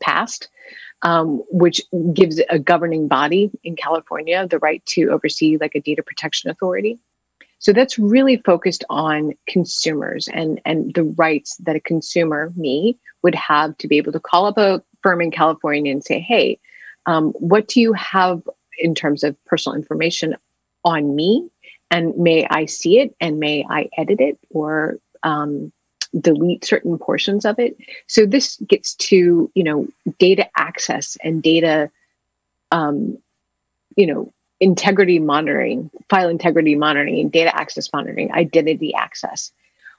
passed 0.00 0.48
um, 1.04 1.42
which 1.50 1.82
gives 2.12 2.40
a 2.48 2.58
governing 2.58 3.06
body 3.06 3.50
in 3.62 3.76
California 3.76 4.46
the 4.48 4.58
right 4.58 4.84
to 4.86 5.10
oversee 5.10 5.58
like 5.60 5.74
a 5.74 5.80
data 5.80 6.02
protection 6.02 6.50
authority. 6.50 6.98
So 7.58 7.72
that's 7.72 7.98
really 7.98 8.38
focused 8.38 8.84
on 8.90 9.32
consumers 9.46 10.28
and, 10.28 10.60
and 10.64 10.92
the 10.94 11.04
rights 11.04 11.56
that 11.58 11.76
a 11.76 11.80
consumer, 11.80 12.52
me, 12.56 12.98
would 13.22 13.34
have 13.34 13.76
to 13.78 13.88
be 13.88 13.96
able 13.96 14.12
to 14.12 14.20
call 14.20 14.46
up 14.46 14.58
a 14.58 14.82
firm 15.02 15.20
in 15.20 15.30
California 15.30 15.92
and 15.92 16.04
say, 16.04 16.18
hey, 16.18 16.58
um, 17.06 17.32
what 17.32 17.68
do 17.68 17.80
you 17.80 17.92
have 17.92 18.42
in 18.78 18.94
terms 18.94 19.22
of 19.22 19.36
personal 19.44 19.76
information 19.76 20.36
on 20.84 21.14
me? 21.14 21.48
And 21.90 22.16
may 22.16 22.46
I 22.50 22.66
see 22.66 22.98
it 22.98 23.14
and 23.20 23.38
may 23.38 23.64
I 23.68 23.88
edit 23.96 24.20
it 24.20 24.38
or 24.50 24.98
um, 25.22 25.72
delete 26.20 26.64
certain 26.64 26.98
portions 26.98 27.44
of 27.44 27.58
it. 27.58 27.76
So 28.06 28.26
this 28.26 28.56
gets 28.68 28.94
to 28.94 29.50
you 29.54 29.64
know 29.64 29.86
data 30.18 30.48
access 30.56 31.16
and 31.22 31.42
data, 31.42 31.90
um, 32.70 33.18
you 33.96 34.06
know 34.06 34.32
integrity 34.60 35.18
monitoring, 35.18 35.90
file 36.08 36.28
integrity 36.28 36.74
monitoring, 36.74 37.28
data 37.28 37.54
access 37.54 37.92
monitoring, 37.92 38.32
identity 38.32 38.94
access. 38.94 39.52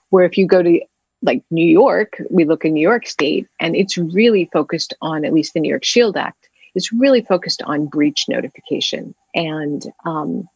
Where 0.09 0.25
if 0.25 0.37
you 0.37 0.47
go 0.47 0.63
to 0.63 0.79
like 1.21 1.43
New 1.49 1.67
York, 1.67 2.21
we 2.29 2.45
look 2.45 2.65
in 2.65 2.73
New 2.73 2.81
York 2.81 3.07
State, 3.07 3.47
and 3.59 3.75
it's 3.75 3.97
really 3.97 4.49
focused 4.53 4.93
on 5.01 5.25
at 5.25 5.33
least 5.33 5.53
the 5.53 5.59
New 5.59 5.69
York 5.69 5.83
Shield 5.83 6.17
Act. 6.17 6.49
It's 6.75 6.91
really 6.91 7.21
focused 7.21 7.61
on 7.63 7.87
breach 7.87 8.25
notification 8.27 9.15
and 9.33 9.85
um, 10.05 10.47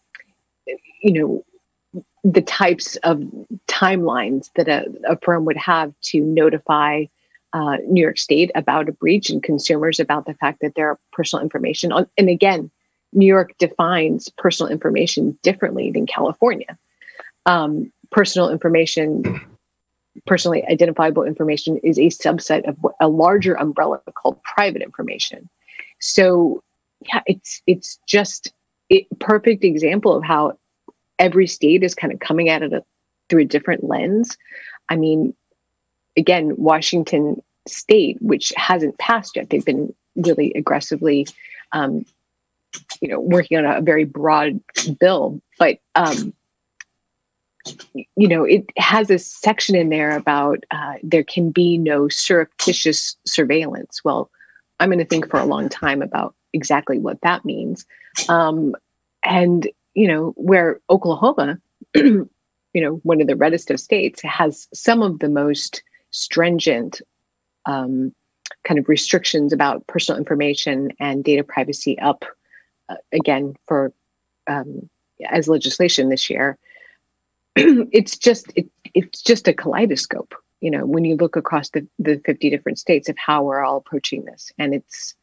you 1.02 1.14
know 1.14 1.46
the 2.24 2.42
types 2.42 2.96
of 2.98 3.24
timelines 3.68 4.50
that 4.56 4.68
a, 4.68 4.86
a 5.08 5.18
firm 5.18 5.46
would 5.46 5.58
have 5.58 5.94
to 6.02 6.22
notify 6.22 7.06
uh, 7.54 7.78
New 7.88 8.02
York 8.02 8.18
State 8.18 8.52
about 8.56 8.90
a 8.90 8.92
breach 8.92 9.30
and 9.30 9.42
consumers 9.42 10.00
about 10.00 10.26
the 10.26 10.36
fact 10.36 10.60
that 10.62 10.76
their 10.76 11.00
personal 11.12 11.44
information. 11.44 11.92
And 12.18 12.30
again, 12.30 12.70
New 13.14 13.26
York 13.26 13.58
defines 13.58 14.30
personal 14.38 14.72
information 14.72 15.38
differently 15.42 15.92
than 15.92 16.06
California. 16.06 16.78
Um, 17.46 17.92
personal 18.12 18.50
information, 18.50 19.42
personally 20.28 20.64
identifiable 20.68 21.24
information, 21.24 21.78
is 21.78 21.98
a 21.98 22.08
subset 22.08 22.68
of 22.68 22.78
a 23.00 23.08
larger 23.08 23.56
umbrella 23.56 24.00
called 24.14 24.42
private 24.44 24.84
information. 24.84 25.50
So, 26.00 26.64
yeah, 27.08 27.22
it's 27.26 27.62
it's 27.66 28.00
just 28.08 28.54
a 28.92 29.08
perfect 29.20 29.64
example 29.64 30.16
of 30.16 30.24
how 30.24 30.58
every 31.20 31.48
state 31.48 31.84
is 31.84 31.94
kind 31.94 32.14
of 32.14 32.20
coming 32.20 32.50
at 32.50 32.64
it 32.64 32.74
a, 32.74 32.84
through 33.30 33.42
a 33.42 33.46
different 33.46 33.84
lens. 33.84 34.38
I 34.90 34.96
mean, 34.96 35.34
again, 36.18 36.54
Washington 36.58 37.42
State, 37.68 38.18
which 38.22 38.52
hasn't 38.56 38.98
passed 38.98 39.36
yet, 39.36 39.50
they've 39.50 39.64
been 39.64 39.94
really 40.16 40.52
aggressively, 40.56 41.28
um, 41.72 42.06
you 43.02 43.08
know, 43.08 43.20
working 43.20 43.58
on 43.58 43.66
a, 43.66 43.82
very 43.82 44.06
broad 44.06 44.60
bill. 45.00 45.40
But 45.60 45.80
um, 45.96 46.34
you 48.16 48.28
know, 48.28 48.44
it 48.44 48.66
has 48.78 49.10
a 49.10 49.20
section 49.20 49.76
in 49.76 49.90
there 49.90 50.16
about 50.16 50.64
uh, 50.72 50.94
there 51.04 51.24
can 51.24 51.52
be 51.52 51.78
no 51.78 52.08
surreptitious 52.10 53.16
surveillance. 53.26 54.04
Well, 54.04 54.32
I'm 54.80 54.90
going 54.90 55.00
to 55.00 55.06
think 55.06 55.30
for 55.30 55.40
a 55.40 55.46
long 55.46 55.70
time 55.70 56.02
about 56.02 56.34
exactly 56.54 56.98
what 56.98 57.22
that 57.22 57.46
means. 57.46 57.86
Um, 58.28 58.76
and 59.24 59.68
you 59.94 60.08
know, 60.08 60.34
where 60.36 60.80
Oklahoma, 60.90 61.60
you 61.96 62.28
know, 62.76 62.96
one 63.04 63.22
of 63.22 63.28
the 63.28 63.36
reddest 63.36 63.72
of 63.72 63.80
states, 63.80 64.22
has 64.22 64.68
some 64.74 65.02
of 65.02 65.20
the 65.20 65.30
most 65.30 65.84
stringent 66.12 67.02
um, 67.66 68.14
kind 68.64 68.80
of 68.80 68.90
restrictions 68.90 69.54
about 69.54 69.86
personal 69.88 70.18
information 70.18 70.90
and 71.00 71.24
data 71.24 71.44
privacy 71.44 71.98
up 72.00 72.26
uh, 72.90 72.96
again 73.12 73.56
for 73.68 73.94
um, 74.48 74.90
as 75.30 75.48
legislation 75.48 76.10
this 76.10 76.30
year. 76.30 76.58
it's 77.56 78.18
just 78.18 78.52
it, 78.56 78.68
it's 78.94 79.22
just 79.22 79.48
a 79.48 79.54
kaleidoscope, 79.54 80.34
you 80.62 80.72
know, 80.72 80.86
when 80.86 81.06
you 81.06 81.16
look 81.16 81.36
across 81.36 81.70
the, 81.70 81.86
the 82.00 82.22
50 82.26 82.50
different 82.50 82.80
states 82.80 83.10
of 83.10 83.18
how 83.18 83.44
we're 83.44 83.64
all 83.64 83.78
approaching 83.78 84.26
this, 84.26 84.52
and 84.58 84.74
it's 84.74 85.16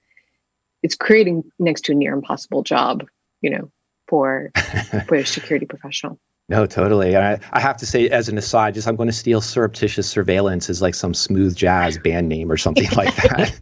it's 0.82 0.94
creating 0.94 1.44
next 1.58 1.84
to 1.86 1.92
a 1.92 1.94
near 1.94 2.12
impossible 2.12 2.62
job, 2.62 3.04
you 3.40 3.50
know, 3.50 3.70
for 4.08 4.50
for 5.06 5.16
a 5.16 5.26
security 5.26 5.66
professional. 5.66 6.18
No, 6.48 6.64
totally. 6.64 7.16
I, 7.16 7.40
I 7.52 7.60
have 7.60 7.76
to 7.78 7.86
say, 7.86 8.08
as 8.08 8.28
an 8.28 8.38
aside, 8.38 8.74
just 8.74 8.86
I'm 8.86 8.94
going 8.94 9.08
to 9.08 9.12
steal 9.12 9.40
surreptitious 9.40 10.08
surveillance 10.08 10.70
as 10.70 10.80
like 10.80 10.94
some 10.94 11.12
smooth 11.12 11.56
jazz 11.56 11.98
band 11.98 12.28
name 12.28 12.52
or 12.52 12.56
something 12.56 12.88
like 12.90 13.14
that. 13.16 13.60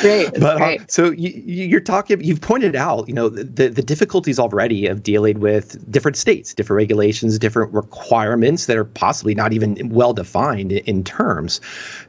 great. 0.00 0.30
But 0.38 0.58
great. 0.58 0.82
Uh, 0.82 0.84
so 0.88 1.10
you, 1.10 1.76
are 1.76 1.80
talking. 1.80 2.22
You've 2.22 2.40
pointed 2.40 2.76
out, 2.76 3.08
you 3.08 3.14
know, 3.14 3.28
the 3.28 3.68
the 3.68 3.82
difficulties 3.82 4.38
already 4.38 4.86
of 4.86 5.02
dealing 5.02 5.40
with 5.40 5.90
different 5.90 6.16
states, 6.16 6.54
different 6.54 6.76
regulations, 6.76 7.40
different 7.40 7.72
requirements 7.72 8.66
that 8.66 8.76
are 8.76 8.84
possibly 8.84 9.34
not 9.34 9.52
even 9.52 9.88
well 9.88 10.12
defined 10.12 10.70
in 10.70 11.02
terms. 11.02 11.60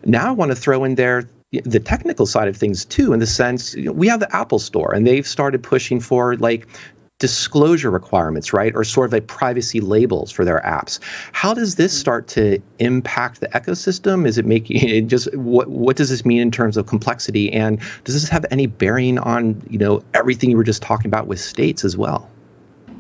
Now 0.05 0.27
I 0.27 0.31
want 0.31 0.51
to 0.51 0.55
throw 0.55 0.83
in 0.83 0.93
there 0.93 1.27
the 1.63 1.79
technical 1.79 2.25
side 2.25 2.47
of 2.47 2.57
things 2.57 2.83
too 2.83 3.13
in 3.13 3.19
the 3.19 3.27
sense 3.27 3.75
you 3.75 3.83
know, 3.83 3.91
we 3.91 4.07
have 4.07 4.19
the 4.19 4.35
apple 4.35 4.57
store 4.57 4.91
and 4.93 5.05
they've 5.05 5.27
started 5.27 5.61
pushing 5.61 5.99
for 5.99 6.35
like 6.37 6.67
disclosure 7.23 7.89
requirements, 7.89 8.51
right? 8.51 8.75
Or 8.75 8.83
sort 8.83 9.05
of 9.05 9.13
like 9.13 9.27
privacy 9.27 9.79
labels 9.79 10.29
for 10.29 10.43
their 10.43 10.59
apps. 10.65 10.99
How 11.31 11.53
does 11.53 11.75
this 11.75 11.97
start 11.97 12.27
to 12.35 12.61
impact 12.79 13.39
the 13.39 13.47
ecosystem? 13.47 14.27
Is 14.27 14.37
it 14.37 14.45
making 14.45 14.89
it 14.89 15.07
just 15.07 15.33
what 15.37 15.69
what 15.69 15.95
does 15.95 16.09
this 16.09 16.25
mean 16.25 16.41
in 16.41 16.51
terms 16.51 16.75
of 16.75 16.85
complexity? 16.85 17.49
And 17.53 17.79
does 18.03 18.13
this 18.13 18.27
have 18.27 18.45
any 18.51 18.65
bearing 18.65 19.19
on, 19.19 19.63
you 19.69 19.77
know, 19.77 20.03
everything 20.13 20.51
you 20.51 20.57
were 20.57 20.65
just 20.65 20.81
talking 20.81 21.07
about 21.07 21.27
with 21.27 21.39
states 21.39 21.85
as 21.85 21.95
well? 21.95 22.29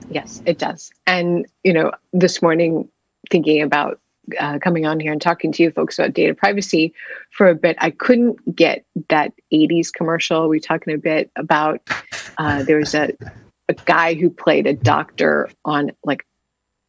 Yes, 0.09 0.41
it 0.45 0.57
does. 0.57 0.89
And, 1.05 1.45
you 1.65 1.73
know, 1.73 1.91
this 2.13 2.41
morning 2.41 2.87
thinking 3.29 3.61
about 3.61 3.99
uh, 4.39 4.57
coming 4.59 4.85
on 4.85 5.01
here 5.01 5.11
and 5.11 5.21
talking 5.21 5.51
to 5.51 5.63
you 5.63 5.71
folks 5.71 5.99
about 5.99 6.13
data 6.13 6.33
privacy 6.33 6.93
for 7.31 7.49
a 7.49 7.55
bit, 7.55 7.75
I 7.79 7.91
couldn't 7.91 8.55
get 8.55 8.85
that 9.09 9.33
80s 9.51 9.91
commercial. 9.91 10.47
We're 10.47 10.61
talking 10.61 10.93
a 10.93 10.97
bit 10.97 11.29
about 11.35 11.81
uh, 12.37 12.63
there 12.63 12.77
was 12.77 12.95
a 12.95 13.11
a 13.69 13.73
guy 13.73 14.13
who 14.13 14.29
played 14.29 14.67
a 14.67 14.73
doctor 14.73 15.49
on 15.65 15.91
like 16.03 16.25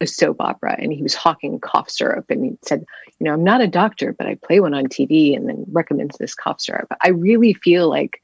a 0.01 0.07
soap 0.07 0.37
opera 0.41 0.75
and 0.77 0.91
he 0.91 1.01
was 1.01 1.15
hawking 1.15 1.59
cough 1.59 1.89
syrup 1.89 2.25
and 2.29 2.43
he 2.43 2.57
said 2.63 2.83
you 3.19 3.25
know 3.25 3.33
i'm 3.33 3.43
not 3.43 3.61
a 3.61 3.67
doctor 3.67 4.13
but 4.17 4.27
i 4.27 4.35
play 4.35 4.59
one 4.59 4.73
on 4.73 4.85
tv 4.87 5.35
and 5.35 5.47
then 5.47 5.63
recommends 5.71 6.17
this 6.17 6.35
cough 6.35 6.59
syrup. 6.59 6.87
I 7.01 7.09
really 7.09 7.53
feel 7.53 7.89
like 7.89 8.21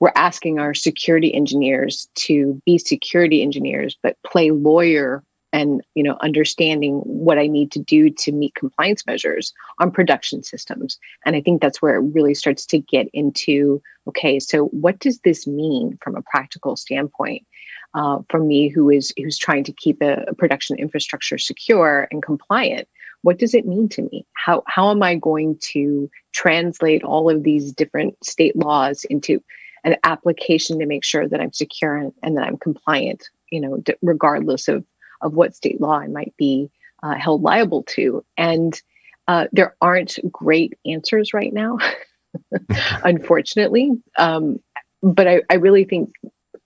we're 0.00 0.12
asking 0.16 0.58
our 0.58 0.74
security 0.74 1.32
engineers 1.32 2.08
to 2.16 2.60
be 2.66 2.76
security 2.76 3.42
engineers 3.42 3.96
but 4.02 4.18
play 4.22 4.50
lawyer 4.50 5.24
and 5.54 5.80
you 5.94 6.02
know 6.02 6.18
understanding 6.20 6.96
what 7.06 7.38
i 7.38 7.46
need 7.46 7.72
to 7.72 7.78
do 7.78 8.10
to 8.10 8.30
meet 8.30 8.54
compliance 8.54 9.06
measures 9.06 9.54
on 9.78 9.90
production 9.90 10.42
systems. 10.42 10.98
And 11.24 11.36
i 11.36 11.40
think 11.40 11.62
that's 11.62 11.80
where 11.80 11.94
it 11.94 12.12
really 12.12 12.34
starts 12.34 12.66
to 12.66 12.78
get 12.78 13.08
into 13.14 13.80
okay 14.06 14.38
so 14.38 14.66
what 14.66 14.98
does 14.98 15.20
this 15.20 15.46
mean 15.46 15.96
from 16.02 16.16
a 16.16 16.22
practical 16.22 16.76
standpoint 16.76 17.46
uh, 17.94 18.18
for 18.28 18.40
me 18.40 18.68
who 18.68 18.90
is 18.90 19.12
who's 19.16 19.38
trying 19.38 19.64
to 19.64 19.72
keep 19.72 20.00
a, 20.02 20.24
a, 20.28 20.34
production 20.34 20.76
infrastructure 20.78 21.38
secure 21.38 22.08
and 22.10 22.22
compliant 22.22 22.88
what 23.22 23.38
does 23.38 23.54
it 23.54 23.66
mean 23.66 23.88
to 23.88 24.02
me? 24.02 24.26
How 24.34 24.62
how 24.66 24.90
am 24.90 25.02
i 25.02 25.14
going 25.14 25.58
to 25.72 26.10
translate 26.32 27.02
all 27.02 27.30
of 27.30 27.42
these 27.42 27.72
different 27.72 28.22
state 28.24 28.56
laws 28.56 29.04
into 29.08 29.42
an 29.84 29.96
application 30.04 30.78
to 30.78 30.86
make 30.86 31.04
sure 31.04 31.28
that 31.28 31.40
i'm 31.40 31.52
secure 31.52 31.96
and, 31.96 32.12
and 32.22 32.36
that 32.36 32.44
i'm 32.44 32.58
compliant 32.58 33.28
you 33.50 33.60
know 33.60 33.78
d- 33.78 33.94
regardless 34.02 34.68
of 34.68 34.84
of 35.22 35.34
what 35.34 35.54
state 35.54 35.80
law 35.80 35.98
i 35.98 36.06
might 36.06 36.34
be 36.36 36.70
uh, 37.04 37.14
held 37.14 37.42
liable 37.42 37.82
to? 37.84 38.24
And 38.36 38.80
uh, 39.28 39.46
there 39.52 39.76
aren't 39.80 40.18
great 40.32 40.76
answers 40.84 41.32
right 41.32 41.52
now 41.52 41.78
unfortunately. 43.04 43.92
Um, 44.18 44.58
but 45.02 45.28
I, 45.28 45.42
I 45.50 45.54
really 45.54 45.84
think 45.84 46.10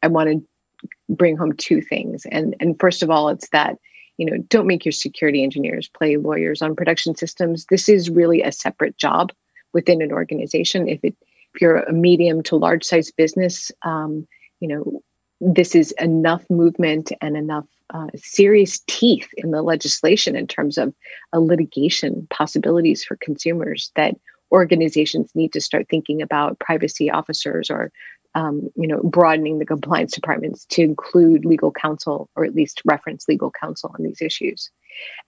i 0.03 0.07
want 0.07 0.31
to 0.31 0.47
bring 1.09 1.37
home 1.37 1.53
two 1.55 1.81
things. 1.81 2.27
And 2.31 2.55
and 2.61 2.79
first 2.79 3.03
of 3.03 3.11
all, 3.11 3.29
it's 3.29 3.49
that 3.51 3.77
you 4.17 4.27
know 4.27 4.39
don't 4.49 4.67
make 4.67 4.85
your 4.85 4.93
security 4.93 5.43
engineers 5.43 5.89
play 5.89 6.17
lawyers 6.17 6.63
on 6.63 6.77
production 6.77 7.17
systems. 7.17 7.67
This 7.71 7.89
is 7.89 8.11
really 8.11 8.43
a 8.43 8.53
separate 8.53 8.97
job 8.97 9.33
within 9.73 10.03
an 10.03 10.13
organization. 10.13 10.89
If 10.89 11.01
it 11.03 11.15
if 11.55 11.61
you're 11.61 11.81
a 11.81 11.93
medium 11.93 12.43
to 12.45 12.57
large 12.57 12.85
size 12.85 13.11
business, 13.11 13.71
um, 13.83 14.27
you 14.61 14.69
know 14.69 15.03
this 15.41 15.75
is 15.75 15.93
enough 15.93 16.45
movement 16.51 17.13
and 17.21 17.37
enough 17.37 17.67
uh, 17.95 18.09
serious 18.17 18.81
teeth 18.87 19.29
in 19.37 19.51
the 19.51 19.63
legislation 19.63 20.37
in 20.37 20.47
terms 20.47 20.77
of 20.77 20.93
a 21.33 21.41
litigation 21.41 22.27
possibilities 22.29 23.05
for 23.05 23.17
consumers 23.17 23.93
that 23.95 24.15
organizations 24.51 25.31
need 25.35 25.53
to 25.53 25.61
start 25.61 25.87
thinking 25.89 26.23
about 26.23 26.59
privacy 26.59 27.11
officers 27.11 27.71
or 27.71 27.93
um, 28.35 28.69
you 28.77 28.87
know, 28.87 29.01
broadening 29.03 29.59
the 29.59 29.67
compliance 29.67 30.13
departments 30.13 30.65
to 30.67 30.83
include 30.83 31.45
legal 31.45 31.73
counsel 31.73 32.29
or 32.37 32.45
at 32.45 32.55
least 32.55 32.83
reference 32.85 33.27
legal 33.29 33.51
counsel 33.51 33.95
on 33.99 34.05
these 34.05 34.21
issues. 34.21 34.71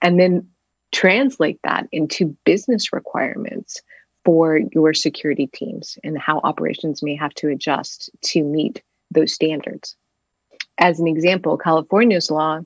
And 0.01 0.19
then 0.19 0.47
translate 0.91 1.59
that 1.63 1.87
into 1.91 2.35
business 2.45 2.93
requirements 2.93 3.81
for 4.23 4.59
your 4.71 4.93
security 4.93 5.47
teams 5.47 5.97
and 6.03 6.17
how 6.19 6.39
operations 6.43 7.01
may 7.01 7.15
have 7.15 7.33
to 7.33 7.49
adjust 7.49 8.09
to 8.21 8.43
meet 8.43 8.81
those 9.09 9.33
standards. 9.33 9.95
As 10.77 10.99
an 10.99 11.07
example, 11.07 11.57
California's 11.57 12.29
law, 12.29 12.61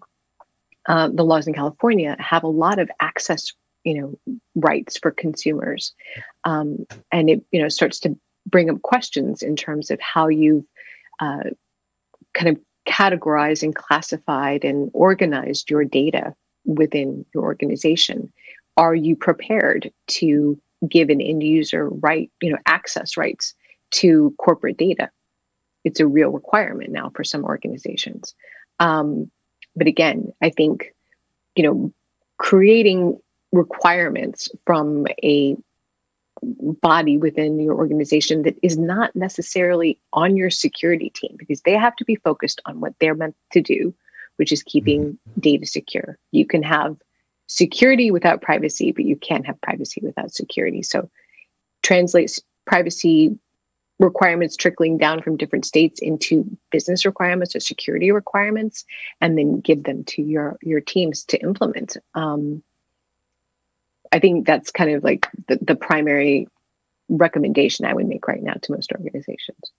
uh, 0.87 1.09
the 1.13 1.23
laws 1.23 1.47
in 1.47 1.53
California 1.53 2.15
have 2.19 2.43
a 2.43 2.47
lot 2.47 2.79
of 2.79 2.89
access, 2.99 3.51
you 3.83 4.01
know, 4.01 4.37
rights 4.55 4.97
for 4.97 5.11
consumers, 5.11 5.93
um, 6.43 6.85
and 7.11 7.29
it 7.29 7.43
you 7.51 7.61
know 7.61 7.69
starts 7.69 7.99
to 8.01 8.15
bring 8.45 8.69
up 8.69 8.81
questions 8.81 9.41
in 9.41 9.55
terms 9.55 9.91
of 9.91 9.99
how 9.99 10.27
you've 10.27 10.65
uh, 11.19 11.49
kind 12.33 12.49
of 12.49 12.57
categorized 12.87 13.63
and 13.63 13.75
classified 13.75 14.63
and 14.63 14.91
organized 14.93 15.69
your 15.69 15.83
data 15.83 16.35
within 16.65 17.25
your 17.33 17.43
organization. 17.43 18.31
Are 18.77 18.95
you 18.95 19.15
prepared 19.15 19.91
to 20.07 20.59
give 20.89 21.09
an 21.09 21.21
end 21.21 21.43
user 21.43 21.89
right, 21.89 22.29
you 22.41 22.51
know, 22.51 22.59
access 22.65 23.17
rights 23.17 23.55
to 23.91 24.35
corporate 24.37 24.77
data? 24.77 25.09
It's 25.83 25.99
a 25.99 26.07
real 26.07 26.29
requirement 26.29 26.91
now 26.91 27.11
for 27.15 27.23
some 27.23 27.43
organizations. 27.43 28.35
Um, 28.79 29.31
but 29.75 29.87
again, 29.87 30.33
I 30.41 30.49
think, 30.49 30.93
you 31.55 31.63
know, 31.63 31.93
creating 32.37 33.17
requirements 33.51 34.49
from 34.65 35.07
a 35.23 35.55
body 36.41 37.17
within 37.17 37.59
your 37.59 37.75
organization 37.75 38.43
that 38.43 38.57
is 38.61 38.77
not 38.77 39.15
necessarily 39.15 39.99
on 40.13 40.35
your 40.35 40.49
security 40.49 41.09
team 41.09 41.35
because 41.37 41.61
they 41.61 41.73
have 41.73 41.95
to 41.95 42.05
be 42.05 42.15
focused 42.15 42.61
on 42.65 42.79
what 42.79 42.93
they're 42.99 43.15
meant 43.15 43.35
to 43.51 43.61
do, 43.61 43.93
which 44.37 44.51
is 44.51 44.63
keeping 44.63 45.03
mm-hmm. 45.03 45.39
data 45.39 45.65
secure. 45.65 46.17
You 46.31 46.45
can 46.45 46.63
have 46.63 46.97
security 47.47 48.11
without 48.11 48.41
privacy, 48.41 48.91
but 48.91 49.05
you 49.05 49.15
can't 49.15 49.45
have 49.45 49.61
privacy 49.61 50.01
without 50.03 50.33
security. 50.33 50.83
So 50.83 51.09
translates 51.83 52.41
privacy 52.65 53.37
requirements 53.99 54.57
trickling 54.57 54.97
down 54.97 55.21
from 55.21 55.37
different 55.37 55.65
states 55.65 56.01
into 56.01 56.45
business 56.71 57.05
requirements 57.05 57.55
or 57.55 57.59
security 57.59 58.11
requirements 58.11 58.83
and 59.21 59.37
then 59.37 59.61
give 59.61 59.83
them 59.83 60.03
to 60.03 60.21
your 60.21 60.57
your 60.61 60.81
teams 60.81 61.23
to 61.23 61.41
implement 61.41 61.95
um, 62.13 62.61
i 64.15 64.19
think 64.19 64.47
that's 64.47 64.71
kind 64.71 64.91
of 64.91 65.03
like 65.03 65.27
the, 65.47 65.59
the 65.61 65.75
primary 65.75 66.47
recommendation 67.09 67.85
i 67.85 67.93
would 67.93 68.07
make 68.07 68.27
right 68.27 68.41
now 68.41 68.53
to 68.61 68.71
most 68.71 68.91
organizations 68.93 69.71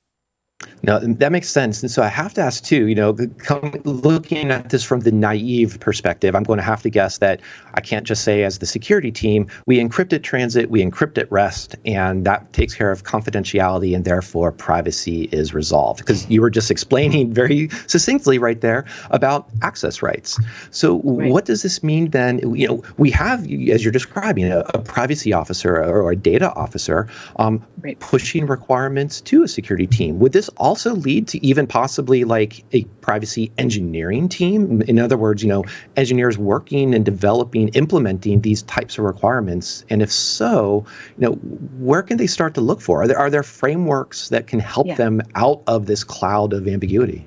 no, 0.82 1.00
that 1.00 1.32
makes 1.32 1.48
sense. 1.48 1.82
And 1.82 1.90
so 1.90 2.02
I 2.02 2.08
have 2.08 2.32
to 2.34 2.40
ask 2.40 2.62
too, 2.62 2.86
you 2.86 2.94
know, 2.94 3.12
come, 3.38 3.72
looking 3.84 4.50
at 4.50 4.70
this 4.70 4.84
from 4.84 5.00
the 5.00 5.10
naive 5.10 5.78
perspective, 5.80 6.34
I'm 6.36 6.44
going 6.44 6.58
to 6.58 6.62
have 6.62 6.82
to 6.82 6.90
guess 6.90 7.18
that 7.18 7.40
I 7.74 7.80
can't 7.80 8.06
just 8.06 8.22
say 8.22 8.44
as 8.44 8.58
the 8.58 8.66
security 8.66 9.10
team, 9.10 9.48
we 9.66 9.78
encrypt 9.78 10.12
at 10.12 10.22
transit, 10.22 10.70
we 10.70 10.84
encrypt 10.84 11.18
at 11.18 11.30
rest, 11.32 11.74
and 11.84 12.24
that 12.24 12.52
takes 12.52 12.74
care 12.74 12.90
of 12.92 13.02
confidentiality 13.02 13.94
and 13.96 14.04
therefore 14.04 14.52
privacy 14.52 15.24
is 15.32 15.52
resolved. 15.52 15.98
Because 15.98 16.30
you 16.30 16.40
were 16.40 16.50
just 16.50 16.70
explaining 16.70 17.34
very 17.34 17.68
succinctly 17.88 18.38
right 18.38 18.60
there 18.60 18.86
about 19.10 19.48
access 19.62 20.02
rights. 20.02 20.38
So 20.70 21.00
right. 21.00 21.30
what 21.30 21.46
does 21.46 21.62
this 21.62 21.82
mean 21.82 22.10
then? 22.10 22.38
You 22.54 22.68
know, 22.68 22.82
we 22.96 23.10
have, 23.10 23.40
as 23.40 23.82
you're 23.82 23.92
describing, 23.92 24.44
a, 24.52 24.60
a 24.72 24.78
privacy 24.78 25.32
officer 25.32 25.82
or 25.82 26.12
a 26.12 26.16
data 26.16 26.52
officer 26.54 27.08
um, 27.40 27.64
right. 27.80 27.98
pushing 27.98 28.46
requirements 28.46 29.20
to 29.22 29.42
a 29.42 29.48
security 29.48 29.86
team. 29.86 30.18
Would 30.20 30.32
this 30.32 30.45
also 30.50 30.94
lead 30.94 31.28
to 31.28 31.44
even 31.44 31.66
possibly 31.66 32.24
like 32.24 32.64
a 32.72 32.84
privacy 33.00 33.52
engineering 33.58 34.28
team? 34.28 34.82
In 34.82 34.98
other 34.98 35.16
words, 35.16 35.42
you 35.42 35.48
know, 35.48 35.64
engineers 35.96 36.38
working 36.38 36.94
and 36.94 37.04
developing, 37.04 37.68
implementing 37.68 38.40
these 38.40 38.62
types 38.62 38.98
of 38.98 39.04
requirements. 39.04 39.84
And 39.90 40.02
if 40.02 40.12
so, 40.12 40.84
you 41.18 41.28
know, 41.28 41.32
where 41.78 42.02
can 42.02 42.16
they 42.16 42.26
start 42.26 42.54
to 42.54 42.60
look 42.60 42.80
for? 42.80 43.02
Are 43.02 43.06
there 43.08 43.18
are 43.18 43.30
there 43.30 43.42
frameworks 43.42 44.28
that 44.28 44.46
can 44.46 44.60
help 44.60 44.86
yeah. 44.86 44.94
them 44.94 45.22
out 45.34 45.62
of 45.66 45.86
this 45.86 46.04
cloud 46.04 46.52
of 46.52 46.68
ambiguity? 46.68 47.26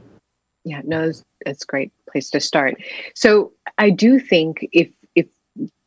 Yeah, 0.66 0.82
no, 0.84 1.08
that's, 1.08 1.24
that's 1.46 1.64
a 1.64 1.68
great 1.68 1.92
place 2.12 2.30
to 2.32 2.40
start. 2.40 2.76
So 3.16 3.54
I 3.78 3.90
do 3.90 4.20
think 4.20 4.68
if 4.72 4.90
if 5.16 5.28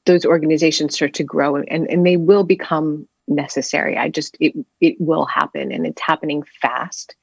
those 0.07 0.25
organizations 0.25 0.95
start 0.95 1.15
to 1.15 1.25
grow 1.25 1.57
and, 1.57 1.89
and 1.89 2.07
they 2.07 2.17
will 2.17 2.45
become 2.45 3.07
necessary. 3.29 3.97
I 3.97 4.09
just 4.09 4.37
it 4.41 4.55
it 4.81 4.97
will 4.99 5.27
happen 5.27 5.73
and 5.73 5.87
it's 5.87 6.03
happening 6.03 6.43
fast 6.61 7.15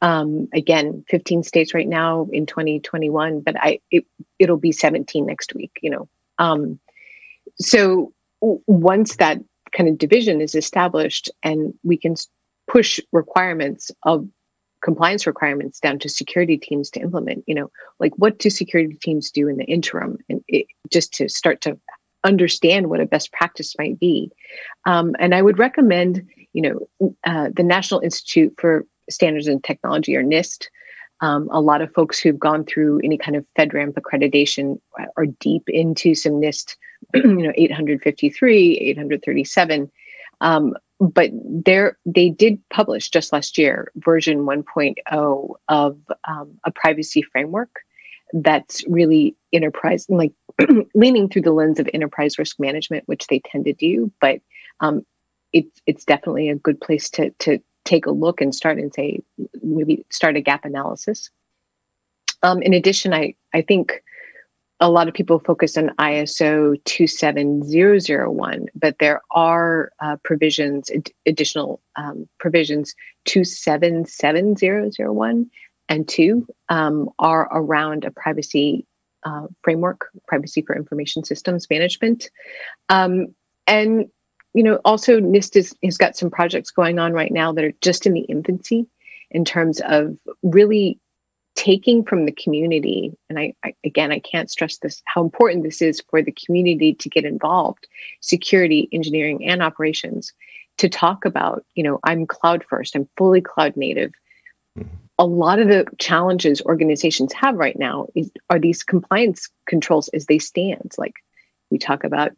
um, 0.00 0.48
again 0.54 1.04
15 1.08 1.42
states 1.42 1.74
right 1.74 1.88
now 1.88 2.28
in 2.32 2.46
2021 2.46 3.40
but 3.40 3.56
i 3.58 3.80
it, 3.90 4.04
it'll 4.38 4.56
be 4.56 4.72
17 4.72 5.26
next 5.26 5.54
week 5.54 5.72
you 5.82 5.90
know. 5.90 6.08
Um, 6.38 6.78
so 7.60 8.12
w- 8.40 8.62
once 8.66 9.16
that 9.16 9.38
kind 9.76 9.88
of 9.88 9.98
division 9.98 10.40
is 10.40 10.54
established 10.54 11.30
and 11.42 11.74
we 11.82 11.96
can 11.96 12.14
push 12.68 13.00
requirements 13.12 13.90
of 14.04 14.26
compliance 14.82 15.26
requirements 15.26 15.80
down 15.80 15.98
to 15.98 16.08
security 16.08 16.56
teams 16.56 16.88
to 16.90 17.00
implement 17.00 17.42
you 17.48 17.54
know 17.54 17.68
like 17.98 18.12
what 18.16 18.38
do 18.38 18.48
security 18.48 18.96
teams 19.02 19.30
do 19.30 19.48
in 19.48 19.56
the 19.56 19.64
interim? 19.64 20.18
And 20.28 20.42
it, 20.48 20.66
just 20.90 21.12
to 21.14 21.28
start 21.28 21.60
to 21.62 21.78
understand 22.24 22.88
what 22.88 23.00
a 23.00 23.06
best 23.06 23.32
practice 23.32 23.74
might 23.78 23.98
be. 23.98 24.30
Um, 24.86 25.14
and 25.18 25.34
i 25.34 25.42
would 25.42 25.58
recommend 25.58 26.26
you 26.52 26.62
know 26.62 27.08
uh, 27.24 27.48
the 27.54 27.62
national 27.62 28.00
institute 28.00 28.54
for 28.58 28.86
Standards 29.10 29.46
and 29.46 29.62
Technology 29.62 30.16
or 30.16 30.22
NIST. 30.22 30.66
Um, 31.20 31.48
a 31.50 31.60
lot 31.60 31.82
of 31.82 31.92
folks 31.92 32.18
who've 32.18 32.38
gone 32.38 32.64
through 32.64 33.00
any 33.02 33.18
kind 33.18 33.36
of 33.36 33.44
FedRAMP 33.58 33.94
accreditation 33.94 34.80
are 35.16 35.26
deep 35.26 35.64
into 35.68 36.14
some 36.14 36.34
NIST, 36.34 36.76
you 37.14 37.34
know, 37.34 37.52
853, 37.56 38.76
837. 38.78 39.90
Um, 40.40 40.74
but 41.00 41.30
there, 41.32 41.98
they 42.06 42.28
did 42.28 42.60
publish 42.70 43.10
just 43.10 43.32
last 43.32 43.58
year 43.58 43.90
version 43.96 44.38
1.0 44.40 45.54
of 45.68 45.98
um, 46.28 46.58
a 46.64 46.70
privacy 46.70 47.22
framework 47.22 47.80
that's 48.32 48.86
really 48.88 49.36
enterprise, 49.52 50.06
like 50.08 50.32
leaning 50.94 51.28
through 51.28 51.42
the 51.42 51.52
lens 51.52 51.78
of 51.78 51.88
enterprise 51.94 52.38
risk 52.38 52.58
management, 52.60 53.04
which 53.06 53.26
they 53.28 53.40
tend 53.40 53.64
to 53.64 53.72
do. 53.72 54.12
But 54.20 54.40
um, 54.80 55.04
it's 55.52 55.80
it's 55.86 56.04
definitely 56.04 56.50
a 56.50 56.54
good 56.54 56.80
place 56.80 57.10
to 57.10 57.30
to 57.40 57.58
take 57.88 58.06
a 58.06 58.10
look 58.10 58.40
and 58.40 58.54
start 58.54 58.78
and 58.78 58.94
say 58.94 59.20
maybe 59.62 60.04
start 60.10 60.36
a 60.36 60.40
gap 60.40 60.64
analysis. 60.64 61.30
Um, 62.42 62.62
in 62.62 62.74
addition, 62.74 63.14
I 63.14 63.34
I 63.52 63.62
think 63.62 64.04
a 64.80 64.90
lot 64.90 65.08
of 65.08 65.14
people 65.14 65.40
focus 65.40 65.76
on 65.76 65.88
ISO 65.98 66.76
27001, 66.84 68.66
but 68.76 68.96
there 69.00 69.20
are 69.32 69.90
uh, 70.00 70.14
provisions, 70.22 70.88
ad- 70.90 71.10
additional 71.26 71.80
um, 71.96 72.28
provisions 72.38 72.94
277001 73.24 75.50
and 75.88 76.08
2 76.08 76.46
um, 76.68 77.10
are 77.18 77.48
around 77.50 78.04
a 78.04 78.12
privacy 78.12 78.86
uh, 79.24 79.48
framework, 79.62 80.10
privacy 80.28 80.62
for 80.62 80.76
information 80.76 81.24
systems 81.24 81.66
management. 81.68 82.30
Um, 82.88 83.34
and 83.66 84.08
you 84.58 84.64
know, 84.64 84.80
also 84.84 85.20
NIST 85.20 85.54
is, 85.54 85.76
has 85.84 85.96
got 85.96 86.16
some 86.16 86.30
projects 86.30 86.72
going 86.72 86.98
on 86.98 87.12
right 87.12 87.30
now 87.30 87.52
that 87.52 87.62
are 87.62 87.74
just 87.80 88.06
in 88.06 88.12
the 88.12 88.22
infancy 88.22 88.88
in 89.30 89.44
terms 89.44 89.80
of 89.82 90.18
really 90.42 90.98
taking 91.54 92.02
from 92.02 92.26
the 92.26 92.32
community. 92.32 93.16
And 93.30 93.38
I, 93.38 93.54
I 93.64 93.74
again, 93.84 94.10
I 94.10 94.18
can't 94.18 94.50
stress 94.50 94.78
this 94.78 95.00
how 95.04 95.22
important 95.22 95.62
this 95.62 95.80
is 95.80 96.02
for 96.10 96.22
the 96.22 96.32
community 96.32 96.92
to 96.94 97.08
get 97.08 97.24
involved, 97.24 97.86
security, 98.20 98.88
engineering, 98.90 99.46
and 99.46 99.62
operations, 99.62 100.32
to 100.78 100.88
talk 100.88 101.24
about. 101.24 101.64
You 101.76 101.84
know, 101.84 102.00
I'm 102.02 102.26
cloud 102.26 102.64
first. 102.68 102.96
I'm 102.96 103.08
fully 103.16 103.40
cloud 103.40 103.76
native. 103.76 104.10
Mm-hmm. 104.76 104.92
A 105.20 105.24
lot 105.24 105.60
of 105.60 105.68
the 105.68 105.86
challenges 106.00 106.60
organizations 106.62 107.32
have 107.32 107.54
right 107.54 107.78
now 107.78 108.08
is, 108.16 108.28
are 108.50 108.58
these 108.58 108.82
compliance 108.82 109.48
controls 109.68 110.08
as 110.08 110.26
they 110.26 110.40
stand. 110.40 110.94
Like 110.98 111.14
we 111.70 111.78
talk 111.78 112.02
about 112.02 112.32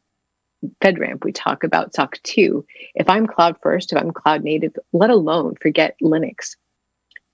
FedRAMP, 0.83 1.25
we 1.25 1.33
talk 1.33 1.65
about 1.65 1.95
SOC 1.95 2.23
2. 2.23 2.65
If 2.95 3.09
I'm 3.09 3.27
cloud 3.27 3.57
first, 3.63 3.93
if 3.93 3.99
I'm 3.99 4.13
cloud 4.13 4.43
native, 4.43 4.77
let 4.93 5.11
alone 5.11 5.55
forget 5.61 5.97
Linux, 6.03 6.57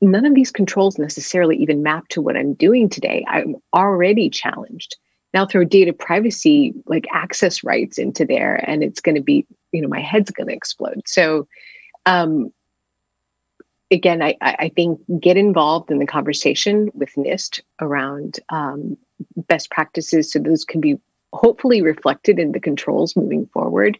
none 0.00 0.24
of 0.24 0.34
these 0.34 0.50
controls 0.50 0.98
necessarily 0.98 1.56
even 1.56 1.82
map 1.82 2.08
to 2.08 2.20
what 2.20 2.36
I'm 2.36 2.54
doing 2.54 2.88
today. 2.88 3.24
I'm 3.28 3.56
already 3.74 4.30
challenged. 4.30 4.96
Now 5.34 5.46
throw 5.46 5.64
data 5.64 5.92
privacy, 5.92 6.72
like 6.86 7.06
access 7.12 7.64
rights 7.64 7.98
into 7.98 8.24
there, 8.24 8.56
and 8.68 8.82
it's 8.82 9.00
going 9.00 9.16
to 9.16 9.22
be, 9.22 9.46
you 9.72 9.82
know, 9.82 9.88
my 9.88 10.00
head's 10.00 10.30
going 10.30 10.48
to 10.48 10.54
explode. 10.54 11.02
So, 11.06 11.48
um, 12.06 12.52
again, 13.90 14.22
I, 14.22 14.36
I 14.40 14.70
think 14.74 15.00
get 15.20 15.36
involved 15.36 15.90
in 15.90 15.98
the 15.98 16.06
conversation 16.06 16.90
with 16.94 17.10
NIST 17.14 17.60
around 17.80 18.40
um, 18.50 18.96
best 19.36 19.70
practices 19.70 20.32
so 20.32 20.38
those 20.38 20.64
can 20.64 20.80
be 20.80 20.98
hopefully 21.32 21.82
reflected 21.82 22.38
in 22.38 22.52
the 22.52 22.60
controls 22.60 23.16
moving 23.16 23.46
forward 23.46 23.98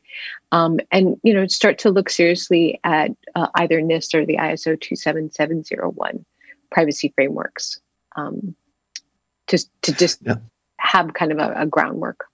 um, 0.53 0.79
and 0.91 1.19
you 1.23 1.35
know 1.35 1.47
start 1.47 1.79
to 1.79 1.91
look 1.91 2.09
seriously 2.09 2.81
at 2.85 3.11
uh, 3.35 3.49
either 3.57 3.81
nist 3.81 4.15
or 4.15 4.25
the 4.25 4.37
iso 4.37 4.81
27701 4.81 6.25
privacy 6.71 7.13
frameworks 7.15 7.81
um, 8.17 8.55
to, 9.47 9.59
to 9.83 9.93
just 9.93 10.21
yeah. 10.23 10.37
have 10.79 11.15
kind 11.15 11.33
of 11.33 11.39
a, 11.39 11.53
a 11.57 11.67
groundwork 11.67 12.27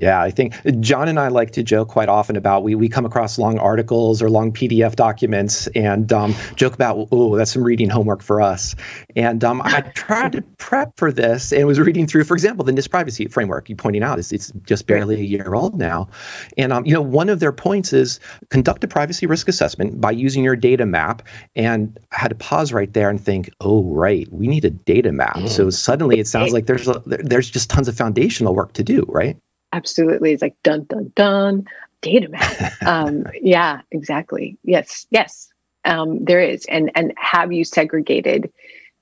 yeah, 0.00 0.22
I 0.22 0.30
think 0.30 0.54
John 0.80 1.08
and 1.08 1.20
I 1.20 1.28
like 1.28 1.50
to 1.52 1.62
joke 1.62 1.88
quite 1.88 2.08
often 2.08 2.34
about 2.34 2.62
we 2.62 2.74
we 2.74 2.88
come 2.88 3.04
across 3.04 3.38
long 3.38 3.58
articles 3.58 4.22
or 4.22 4.30
long 4.30 4.50
PDF 4.50 4.96
documents 4.96 5.66
and 5.68 6.10
um, 6.10 6.34
joke 6.56 6.72
about 6.72 7.08
oh 7.12 7.36
that's 7.36 7.52
some 7.52 7.62
reading 7.62 7.90
homework 7.90 8.22
for 8.22 8.40
us. 8.40 8.74
And 9.14 9.44
um, 9.44 9.60
I 9.62 9.80
tried 9.94 10.32
to 10.32 10.42
prep 10.56 10.96
for 10.96 11.12
this 11.12 11.52
and 11.52 11.66
was 11.66 11.78
reading 11.78 12.06
through, 12.06 12.24
for 12.24 12.34
example, 12.34 12.64
the 12.64 12.72
NIST 12.72 12.90
privacy 12.90 13.26
framework. 13.28 13.68
You 13.68 13.76
pointing 13.76 14.02
out 14.02 14.18
is 14.18 14.32
it's 14.32 14.50
just 14.64 14.86
barely 14.86 15.16
a 15.16 15.22
year 15.22 15.54
old 15.54 15.78
now, 15.78 16.08
and 16.56 16.72
um, 16.72 16.86
you 16.86 16.94
know 16.94 17.02
one 17.02 17.28
of 17.28 17.40
their 17.40 17.52
points 17.52 17.92
is 17.92 18.20
conduct 18.48 18.82
a 18.84 18.88
privacy 18.88 19.26
risk 19.26 19.48
assessment 19.48 20.00
by 20.00 20.12
using 20.12 20.42
your 20.42 20.56
data 20.56 20.86
map. 20.86 21.22
And 21.54 21.98
I 22.12 22.20
had 22.20 22.28
to 22.28 22.36
pause 22.36 22.72
right 22.72 22.90
there 22.90 23.10
and 23.10 23.20
think, 23.20 23.50
oh 23.60 23.84
right, 23.84 24.26
we 24.32 24.48
need 24.48 24.64
a 24.64 24.70
data 24.70 25.12
map. 25.12 25.36
Mm. 25.36 25.48
So 25.50 25.68
suddenly 25.68 26.20
it 26.20 26.26
sounds 26.26 26.54
like 26.54 26.64
there's 26.64 26.88
a, 26.88 27.02
there's 27.04 27.50
just 27.50 27.68
tons 27.68 27.86
of 27.86 27.94
foundational 27.94 28.54
work 28.54 28.72
to 28.72 28.82
do, 28.82 29.04
right? 29.06 29.36
Absolutely. 29.72 30.32
It's 30.32 30.42
like 30.42 30.56
dun 30.62 30.84
dun 30.84 31.12
dun. 31.14 31.64
Data 32.02 32.28
map 32.28 32.72
um, 32.86 33.26
yeah 33.40 33.82
exactly. 33.90 34.56
Yes 34.64 35.06
yes. 35.10 35.52
Um, 35.84 36.24
there 36.24 36.40
is. 36.40 36.64
And 36.66 36.90
and 36.94 37.12
have 37.16 37.52
you 37.52 37.64
segregated 37.64 38.52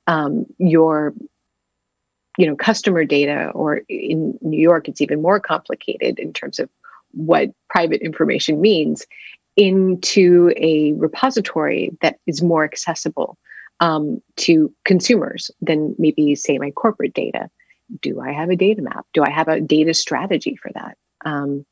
um, 0.07 0.46
your 0.59 1.14
you 2.37 2.46
know 2.46 2.57
customer 2.57 3.04
data 3.04 3.50
or 3.52 3.83
in 3.88 4.38
new 4.42 4.61
york 4.61 4.87
it's 4.87 5.00
even 5.00 5.20
more 5.20 5.40
complicated 5.40 6.20
in 6.20 6.33
terms 6.33 6.61
of 6.61 6.70
what 7.11 7.50
private 7.68 8.00
information 8.00 8.61
means 8.61 9.04
into 9.57 10.52
a 10.57 10.92
repository 10.92 11.90
that 12.00 12.20
is 12.26 12.42
more 12.42 12.62
accessible 12.62 13.37
um, 13.81 14.22
to 14.37 14.72
consumers 14.85 15.50
than 15.61 15.94
maybe, 15.98 16.35
say, 16.37 16.59
my 16.59 16.70
corporate 16.70 17.12
data. 17.12 17.50
Do 18.01 18.20
I 18.20 18.33
have 18.33 18.51
a 18.51 18.57
data 18.57 18.83
map? 18.83 19.07
Do 19.12 19.22
I 19.22 19.31
have 19.31 19.48
a 19.48 19.61
data 19.61 19.94
strategy 19.94 20.57
for 20.57 20.70
that? 20.74 20.98
Um, 21.24 21.64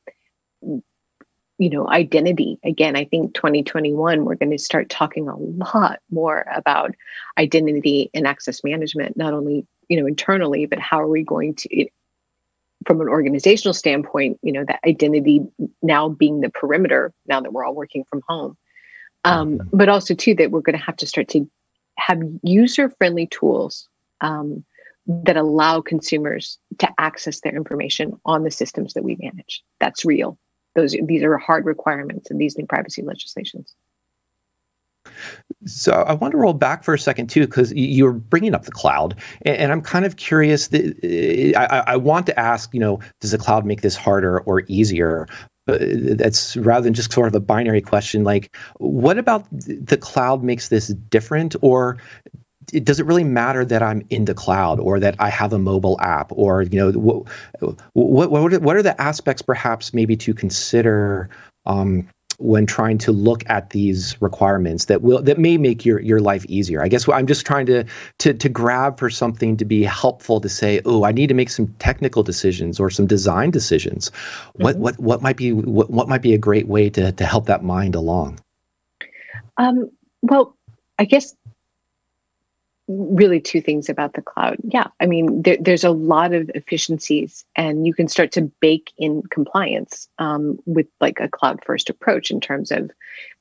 you 1.59 1.71
know, 1.71 1.89
identity. 1.89 2.59
Again, 2.65 2.97
I 2.97 3.05
think 3.05 3.35
2021, 3.35 4.25
we're 4.25 4.35
going 4.35 4.51
to 4.51 4.59
start 4.59 4.91
talking 4.91 5.29
a 5.29 5.37
lot 5.37 6.01
more 6.11 6.47
about 6.55 6.95
identity 7.39 8.11
and 8.13 8.27
access 8.27 8.63
management, 8.63 9.17
not 9.17 9.33
only, 9.33 9.67
you 9.89 9.99
know, 9.99 10.07
internally, 10.07 10.67
but 10.67 10.79
how 10.79 11.01
are 11.01 11.09
we 11.09 11.23
going 11.23 11.55
to, 11.55 11.87
from 12.87 13.01
an 13.01 13.09
organizational 13.09 13.73
standpoint, 13.73 14.39
you 14.43 14.53
know, 14.53 14.65
that 14.65 14.81
identity 14.87 15.47
now 15.83 16.09
being 16.09 16.41
the 16.41 16.51
perimeter 16.51 17.13
now 17.27 17.41
that 17.41 17.53
we're 17.53 17.65
all 17.65 17.75
working 17.75 18.05
from 18.05 18.23
home. 18.29 18.57
Um, 19.25 19.59
mm-hmm. 19.59 19.77
but 19.77 19.89
also 19.89 20.15
too 20.15 20.35
that 20.35 20.51
we're 20.51 20.61
going 20.61 20.79
to 20.79 20.85
have 20.85 20.97
to 20.99 21.07
start 21.07 21.29
to 21.29 21.51
have 21.99 22.23
user-friendly 22.43 23.27
tools 23.29 23.89
um, 24.21 24.65
that 25.07 25.37
allow 25.37 25.81
consumers 25.81 26.59
to 26.79 26.89
access 26.99 27.41
their 27.41 27.55
information 27.55 28.13
on 28.25 28.43
the 28.43 28.51
systems 28.51 28.95
that 28.95 29.05
we 29.05 29.17
manage. 29.21 29.63
That's 29.81 30.05
real. 30.05 30.39
Those 30.75 30.97
these 31.05 31.23
are 31.23 31.39
hard 31.39 31.65
requirements 31.65 32.31
in 32.31 32.39
these 32.39 32.59
new 32.59 32.67
privacy 32.67 33.03
legislations. 33.03 33.75
So 35.67 35.93
I 35.93 36.15
want 36.15 36.33
to 36.33 36.39
roll 36.39 36.53
back 36.53 36.83
for 36.83 36.93
a 36.93 36.99
second 36.99 37.29
too, 37.29 37.47
because 37.47 37.73
you're 37.73 38.13
bringing 38.13 38.55
up 38.55 38.65
the 38.65 38.73
cloud, 38.73 39.15
and, 39.43 39.71
I'm 39.73 39.81
kind 39.81 40.05
of 40.05 40.17
curious. 40.17 40.69
That, 40.69 41.55
I, 41.57 41.93
I 41.93 41.97
want 41.97 42.27
to 42.27 42.39
ask, 42.39 42.75
you 42.75 42.81
know, 42.81 43.01
does 43.21 43.31
the 43.31 43.39
cloud 43.39 43.65
make 43.65 43.83
this 43.83 43.97
harder 43.97 44.41
or 44.41 44.65
easier? 44.67 45.29
Uh, 45.69 45.79
that's 46.15 46.57
rather 46.59 46.85
than 46.85 46.95
just 46.95 47.13
sort 47.13 47.27
of 47.27 47.35
a 47.35 47.41
binary 47.41 47.81
question 47.81 48.23
like 48.23 48.57
what 48.77 49.19
about 49.19 49.45
the 49.51 49.97
cloud 49.97 50.45
makes 50.45 50.69
this 50.69 50.87
different 51.11 51.57
or 51.61 51.99
does 52.67 53.01
it 53.01 53.07
really 53.07 53.25
matter 53.25 53.65
that 53.65 53.83
I'm 53.83 54.05
in 54.11 54.25
the 54.25 54.35
cloud 54.35 54.81
or 54.81 54.99
that 55.01 55.17
I 55.19 55.29
have 55.29 55.53
a 55.53 55.59
mobile 55.59 55.99
app 56.01 56.33
or 56.33 56.63
you 56.63 56.79
know 56.79 56.93
what 56.93 57.27
what 57.93 58.31
what 58.31 58.53
are, 58.53 58.61
what 58.61 58.77
are 58.77 58.83
the 58.83 59.01
aspects 59.01 59.43
perhaps 59.43 59.95
maybe 59.95 60.17
to 60.17 60.35
consider 60.35 61.29
um, 61.65 62.09
when 62.39 62.67
trying 62.67 62.99
to 62.99 63.13
look 63.13 63.43
at 63.49 63.71
these 63.71 64.21
requirements 64.21 64.87
that 64.87 65.03
will 65.03 65.23
that 65.23 65.39
may 65.39 65.57
make 65.57 65.85
your 65.85 66.01
your 66.01 66.21
life 66.21 66.45
easier. 66.47 66.83
I 66.83 66.89
guess 66.89 67.09
I'm 67.09 67.27
just 67.27 67.47
trying 67.47 67.67
to 67.67 67.85
to 68.19 68.35
to 68.35 68.49
grab 68.49 68.99
for 68.99 69.09
something 69.09 69.57
to 69.57 69.65
be 69.65 69.83
helpful 69.83 70.41
to 70.41 70.49
say, 70.49 70.81
oh, 70.85 71.05
I 71.05 71.13
need 71.13 71.29
to 71.29 71.35
make 71.35 71.51
some 71.51 71.69
technical 71.79 72.23
decisions 72.23 72.79
or 72.79 72.91
some 72.91 73.07
design 73.07 73.51
decisions. 73.51 74.11
Mm-hmm. 74.11 74.63
What 74.63 74.77
what 74.77 74.99
what 74.99 75.23
might 75.23 75.37
be 75.37 75.53
what, 75.53 75.91
what 75.91 76.09
might 76.09 76.23
be 76.23 76.35
a 76.35 76.39
great 76.39 76.69
way 76.69 76.91
to 76.91 77.13
to 77.13 77.25
help 77.25 77.47
that 77.47 77.63
mind 77.65 77.95
along? 77.95 78.39
Um, 79.57 79.91
well, 80.23 80.57
I 80.99 81.05
guess 81.05 81.35
really 82.89 83.41
two 83.41 83.61
things 83.61 83.89
about 83.89 84.15
the 84.15 84.23
cloud. 84.23 84.57
Yeah, 84.63 84.87
I 85.01 85.07
mean, 85.07 85.43
there, 85.43 85.57
there's 85.59 85.85
a 85.85 85.91
lot 85.91 86.33
of 86.33 86.51
efficiencies, 86.55 87.45
and 87.57 87.87
you 87.87 87.93
can 87.93 88.07
start 88.07 88.33
to 88.33 88.43
bake 88.61 88.93
in 88.97 89.23
compliance 89.31 90.09
um, 90.19 90.59
with 90.67 90.87
like 91.01 91.19
a 91.21 91.29
cloud 91.29 91.61
first 91.65 91.91
approach 91.91 92.31
in 92.31 92.41
terms 92.41 92.71
of, 92.71 92.91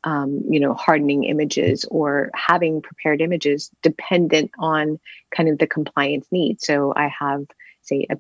um, 0.04 0.42
you 0.50 0.60
know, 0.60 0.74
hardening 0.74 1.26
images 1.26 1.86
or 1.86 2.32
having 2.34 2.82
prepared 2.82 3.22
images 3.22 3.70
dependent 3.84 4.52
on 4.58 5.00
kind 5.36 5.50
of 5.50 5.60
the 5.60 5.68
compliance 5.68 6.26
needs. 6.32 6.66
So 6.66 6.94
I 6.96 7.08
have, 7.08 7.46
say, 7.82 8.08
a, 8.10 8.18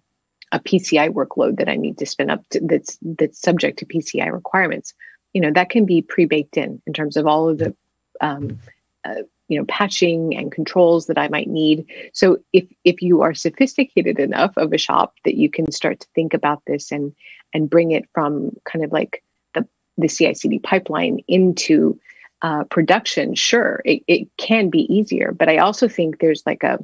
a 0.51 0.59
PCI 0.59 1.09
workload 1.09 1.57
that 1.57 1.69
I 1.69 1.75
need 1.75 1.97
to 1.97 2.05
spin 2.05 2.29
up 2.29 2.47
to, 2.49 2.61
that's 2.63 2.99
that's 3.01 3.41
subject 3.41 3.79
to 3.79 3.85
PCI 3.85 4.31
requirements. 4.31 4.93
You 5.33 5.41
know, 5.41 5.51
that 5.51 5.69
can 5.69 5.85
be 5.85 6.03
pre-baked 6.03 6.55
in 6.55 6.81
in 6.85 6.93
terms 6.93 7.17
of 7.17 7.25
all 7.25 7.49
of 7.49 7.57
the 7.57 7.75
um, 8.21 8.59
uh, 9.03 9.23
you 9.47 9.59
know 9.59 9.65
patching 9.65 10.35
and 10.35 10.51
controls 10.51 11.07
that 11.07 11.17
i 11.17 11.27
might 11.27 11.47
need. 11.47 11.85
So 12.13 12.37
if 12.53 12.65
if 12.83 13.01
you 13.01 13.21
are 13.21 13.33
sophisticated 13.33 14.19
enough 14.19 14.53
of 14.57 14.73
a 14.73 14.77
shop 14.77 15.13
that 15.23 15.35
you 15.35 15.49
can 15.49 15.71
start 15.71 15.99
to 15.99 16.07
think 16.15 16.33
about 16.33 16.61
this 16.67 16.91
and 16.91 17.13
and 17.53 17.69
bring 17.69 17.91
it 17.91 18.07
from 18.13 18.51
kind 18.65 18.83
of 18.83 18.91
like 18.91 19.23
the 19.53 19.67
the 19.97 20.07
CI/CD 20.07 20.59
pipeline 20.59 21.19
into 21.27 21.99
uh, 22.41 22.63
production 22.65 23.33
sure 23.35 23.81
it, 23.85 24.03
it 24.07 24.27
can 24.37 24.69
be 24.69 24.81
easier. 24.93 25.31
But 25.31 25.49
i 25.49 25.57
also 25.57 25.87
think 25.87 26.19
there's 26.19 26.43
like 26.45 26.63
a 26.63 26.79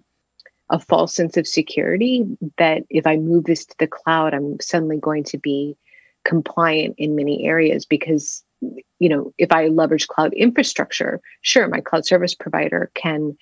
a 0.70 0.80
false 0.80 1.14
sense 1.14 1.36
of 1.36 1.46
security 1.46 2.26
that 2.58 2.84
if 2.90 3.06
i 3.06 3.18
move 3.18 3.44
this 3.44 3.66
to 3.66 3.76
the 3.78 3.88
cloud 3.88 4.34
i'm 4.34 4.58
suddenly 4.62 4.98
going 4.98 5.24
to 5.26 5.38
be 5.38 5.76
compliant 6.24 6.96
in 6.98 7.16
many 7.16 7.46
areas 7.46 7.86
because 7.86 8.44
you 8.62 9.10
know, 9.10 9.34
if 9.38 9.52
I 9.52 9.68
leverage 9.68 10.08
cloud 10.08 10.34
infrastructure, 10.34 11.20
sure, 11.42 11.68
my 11.68 11.82
cloud 11.82 12.06
service 12.06 12.36
provider 12.36 12.92
can 12.94 13.36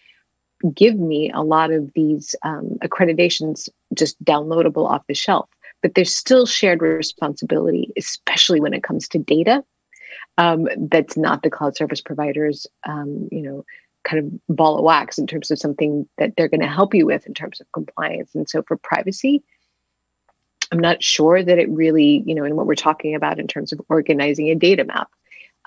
give 0.73 0.97
me 0.97 1.31
a 1.33 1.41
lot 1.41 1.71
of 1.71 1.91
these 1.93 2.35
um, 2.43 2.77
accreditations 2.83 3.69
just 3.93 4.21
downloadable 4.23 4.89
off 4.89 5.07
the 5.07 5.13
shelf. 5.13 5.49
But 5.81 5.95
there's 5.95 6.13
still 6.13 6.45
shared 6.45 6.81
responsibility, 6.81 7.91
especially 7.97 8.59
when 8.59 8.73
it 8.73 8.83
comes 8.83 9.07
to 9.09 9.19
data. 9.19 9.63
Um, 10.37 10.67
that's 10.89 11.17
not 11.17 11.43
the 11.43 11.49
cloud 11.49 11.75
service 11.75 12.01
provider's, 12.01 12.67
um, 12.85 13.27
you 13.31 13.41
know, 13.41 13.65
kind 14.03 14.19
of 14.19 14.55
ball 14.55 14.77
of 14.77 14.83
wax 14.83 15.17
in 15.17 15.27
terms 15.27 15.51
of 15.51 15.59
something 15.59 16.07
that 16.17 16.33
they're 16.35 16.47
going 16.47 16.61
to 16.61 16.67
help 16.67 16.93
you 16.93 17.05
with 17.05 17.25
in 17.27 17.33
terms 17.33 17.59
of 17.61 17.71
compliance. 17.73 18.33
And 18.33 18.49
so 18.49 18.63
for 18.63 18.77
privacy, 18.77 19.43
I'm 20.71 20.79
not 20.79 21.03
sure 21.03 21.41
that 21.41 21.57
it 21.57 21.69
really, 21.69 22.23
you 22.25 22.35
know, 22.35 22.43
in 22.43 22.55
what 22.55 22.67
we're 22.67 22.75
talking 22.75 23.15
about 23.15 23.39
in 23.39 23.47
terms 23.47 23.71
of 23.71 23.81
organizing 23.89 24.49
a 24.49 24.55
data 24.55 24.83
map, 24.83 25.09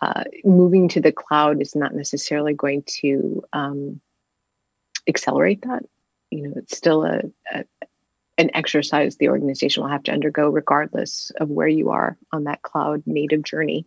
uh, 0.00 0.24
moving 0.44 0.88
to 0.88 1.00
the 1.00 1.12
cloud 1.12 1.60
is 1.60 1.74
not 1.74 1.94
necessarily 1.94 2.54
going 2.54 2.84
to 3.00 3.44
um, 3.52 4.00
accelerate 5.08 5.62
that. 5.62 5.84
You 6.30 6.48
know, 6.48 6.52
it's 6.56 6.76
still 6.76 7.04
a, 7.04 7.22
a 7.52 7.64
an 8.38 8.50
exercise 8.54 9.16
the 9.16 9.28
organization 9.28 9.82
will 9.82 9.90
have 9.90 10.02
to 10.04 10.12
undergo 10.12 10.48
regardless 10.48 11.30
of 11.38 11.48
where 11.48 11.68
you 11.68 11.90
are 11.90 12.16
on 12.32 12.44
that 12.44 12.62
cloud 12.62 13.02
native 13.06 13.42
journey. 13.42 13.86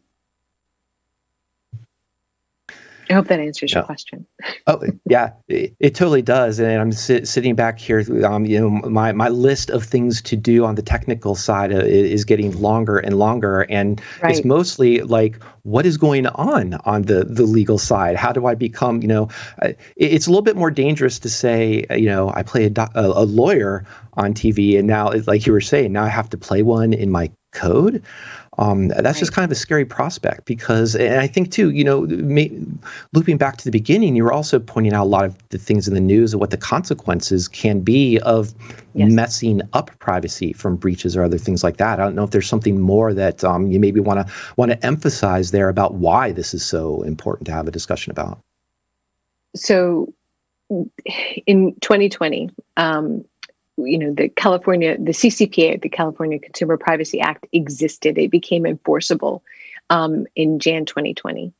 I 3.09 3.13
hope 3.13 3.27
that 3.27 3.39
answers 3.39 3.71
yeah. 3.71 3.79
your 3.79 3.85
question. 3.85 4.25
oh 4.67 4.81
yeah, 5.09 5.31
it, 5.47 5.75
it, 5.79 5.95
totally 5.95 6.21
does. 6.21 6.59
And 6.59 6.81
I'm 6.81 6.91
sit, 6.91 7.27
sitting 7.27 7.55
back 7.55 7.79
here. 7.79 8.03
Um, 8.25 8.45
you 8.45 8.59
know, 8.59 8.69
my 8.69 9.11
my 9.11 9.29
list 9.29 9.69
of 9.69 9.83
things 9.83 10.21
to 10.23 10.35
do 10.35 10.65
on 10.65 10.75
the 10.75 10.81
technical 10.81 11.35
side 11.35 11.71
uh, 11.73 11.77
is 11.77 12.25
getting 12.25 12.59
longer 12.59 12.97
and 12.97 13.17
longer, 13.17 13.61
and 13.61 14.01
right. 14.21 14.35
it's 14.35 14.45
mostly 14.45 15.01
like 15.01 15.41
what 15.63 15.85
is 15.85 15.97
going 15.97 16.27
on 16.27 16.75
on 16.85 17.03
the 17.03 17.25
the 17.25 17.43
legal 17.43 17.77
side. 17.77 18.15
How 18.15 18.31
do 18.31 18.45
I 18.45 18.55
become? 18.55 19.01
You 19.01 19.07
know, 19.07 19.29
it's 19.95 20.27
a 20.27 20.29
little 20.29 20.43
bit 20.43 20.55
more 20.55 20.71
dangerous 20.71 21.19
to 21.19 21.29
say. 21.29 21.85
You 21.89 22.07
know, 22.07 22.31
I 22.33 22.43
play 22.43 22.65
a, 22.65 22.71
a, 22.95 23.05
a 23.05 23.25
lawyer 23.25 23.85
on 24.13 24.33
TV, 24.33 24.77
and 24.77 24.87
now, 24.87 25.11
like 25.27 25.45
you 25.45 25.53
were 25.53 25.61
saying, 25.61 25.91
now 25.91 26.03
I 26.03 26.09
have 26.09 26.29
to 26.31 26.37
play 26.37 26.63
one 26.63 26.93
in 26.93 27.11
my 27.11 27.31
code. 27.55 28.03
Um, 28.57 28.87
that's 28.87 29.03
right. 29.03 29.15
just 29.15 29.33
kind 29.33 29.43
of 29.43 29.51
a 29.51 29.55
scary 29.55 29.85
prospect 29.85 30.45
because, 30.45 30.95
and 30.95 31.19
I 31.19 31.27
think 31.27 31.51
too, 31.51 31.71
you 31.71 31.83
know, 31.83 32.01
may, 32.01 32.51
looping 33.13 33.37
back 33.37 33.57
to 33.57 33.65
the 33.65 33.71
beginning, 33.71 34.15
you 34.15 34.23
were 34.23 34.31
also 34.31 34.59
pointing 34.59 34.93
out 34.93 35.03
a 35.03 35.09
lot 35.09 35.25
of 35.25 35.49
the 35.49 35.57
things 35.57 35.87
in 35.87 35.93
the 35.93 35.99
news 35.99 36.33
of 36.33 36.39
what 36.39 36.51
the 36.51 36.57
consequences 36.57 37.47
can 37.47 37.81
be 37.81 38.19
of 38.19 38.53
yes. 38.93 39.11
messing 39.11 39.61
up 39.73 39.91
privacy 39.99 40.53
from 40.53 40.77
breaches 40.77 41.17
or 41.17 41.23
other 41.23 41.37
things 41.37 41.63
like 41.63 41.77
that. 41.77 41.99
I 41.99 42.03
don't 42.03 42.15
know 42.15 42.23
if 42.23 42.31
there's 42.31 42.47
something 42.47 42.79
more 42.79 43.13
that 43.13 43.43
um, 43.43 43.71
you 43.71 43.79
maybe 43.79 43.99
want 43.99 44.25
to 44.25 44.33
want 44.55 44.71
to 44.71 44.85
emphasize 44.85 45.51
there 45.51 45.69
about 45.69 45.95
why 45.95 46.31
this 46.31 46.53
is 46.53 46.65
so 46.65 47.01
important 47.03 47.47
to 47.47 47.51
have 47.51 47.67
a 47.67 47.71
discussion 47.71 48.11
about. 48.11 48.39
So, 49.55 50.13
in 51.45 51.75
2020, 51.81 52.49
um, 52.77 53.25
you 53.77 53.97
know 53.97 54.13
the 54.13 54.29
california 54.29 54.97
the 54.97 55.11
ccpa 55.11 55.81
the 55.81 55.89
california 55.89 56.39
consumer 56.39 56.77
privacy 56.77 57.19
act 57.19 57.45
existed. 57.51 58.17
It 58.17 58.31
became 58.31 58.65
enforceable 58.65 59.43
um, 59.89 60.25
in 60.35 60.59
jan 60.59 60.85
2020 60.85 61.53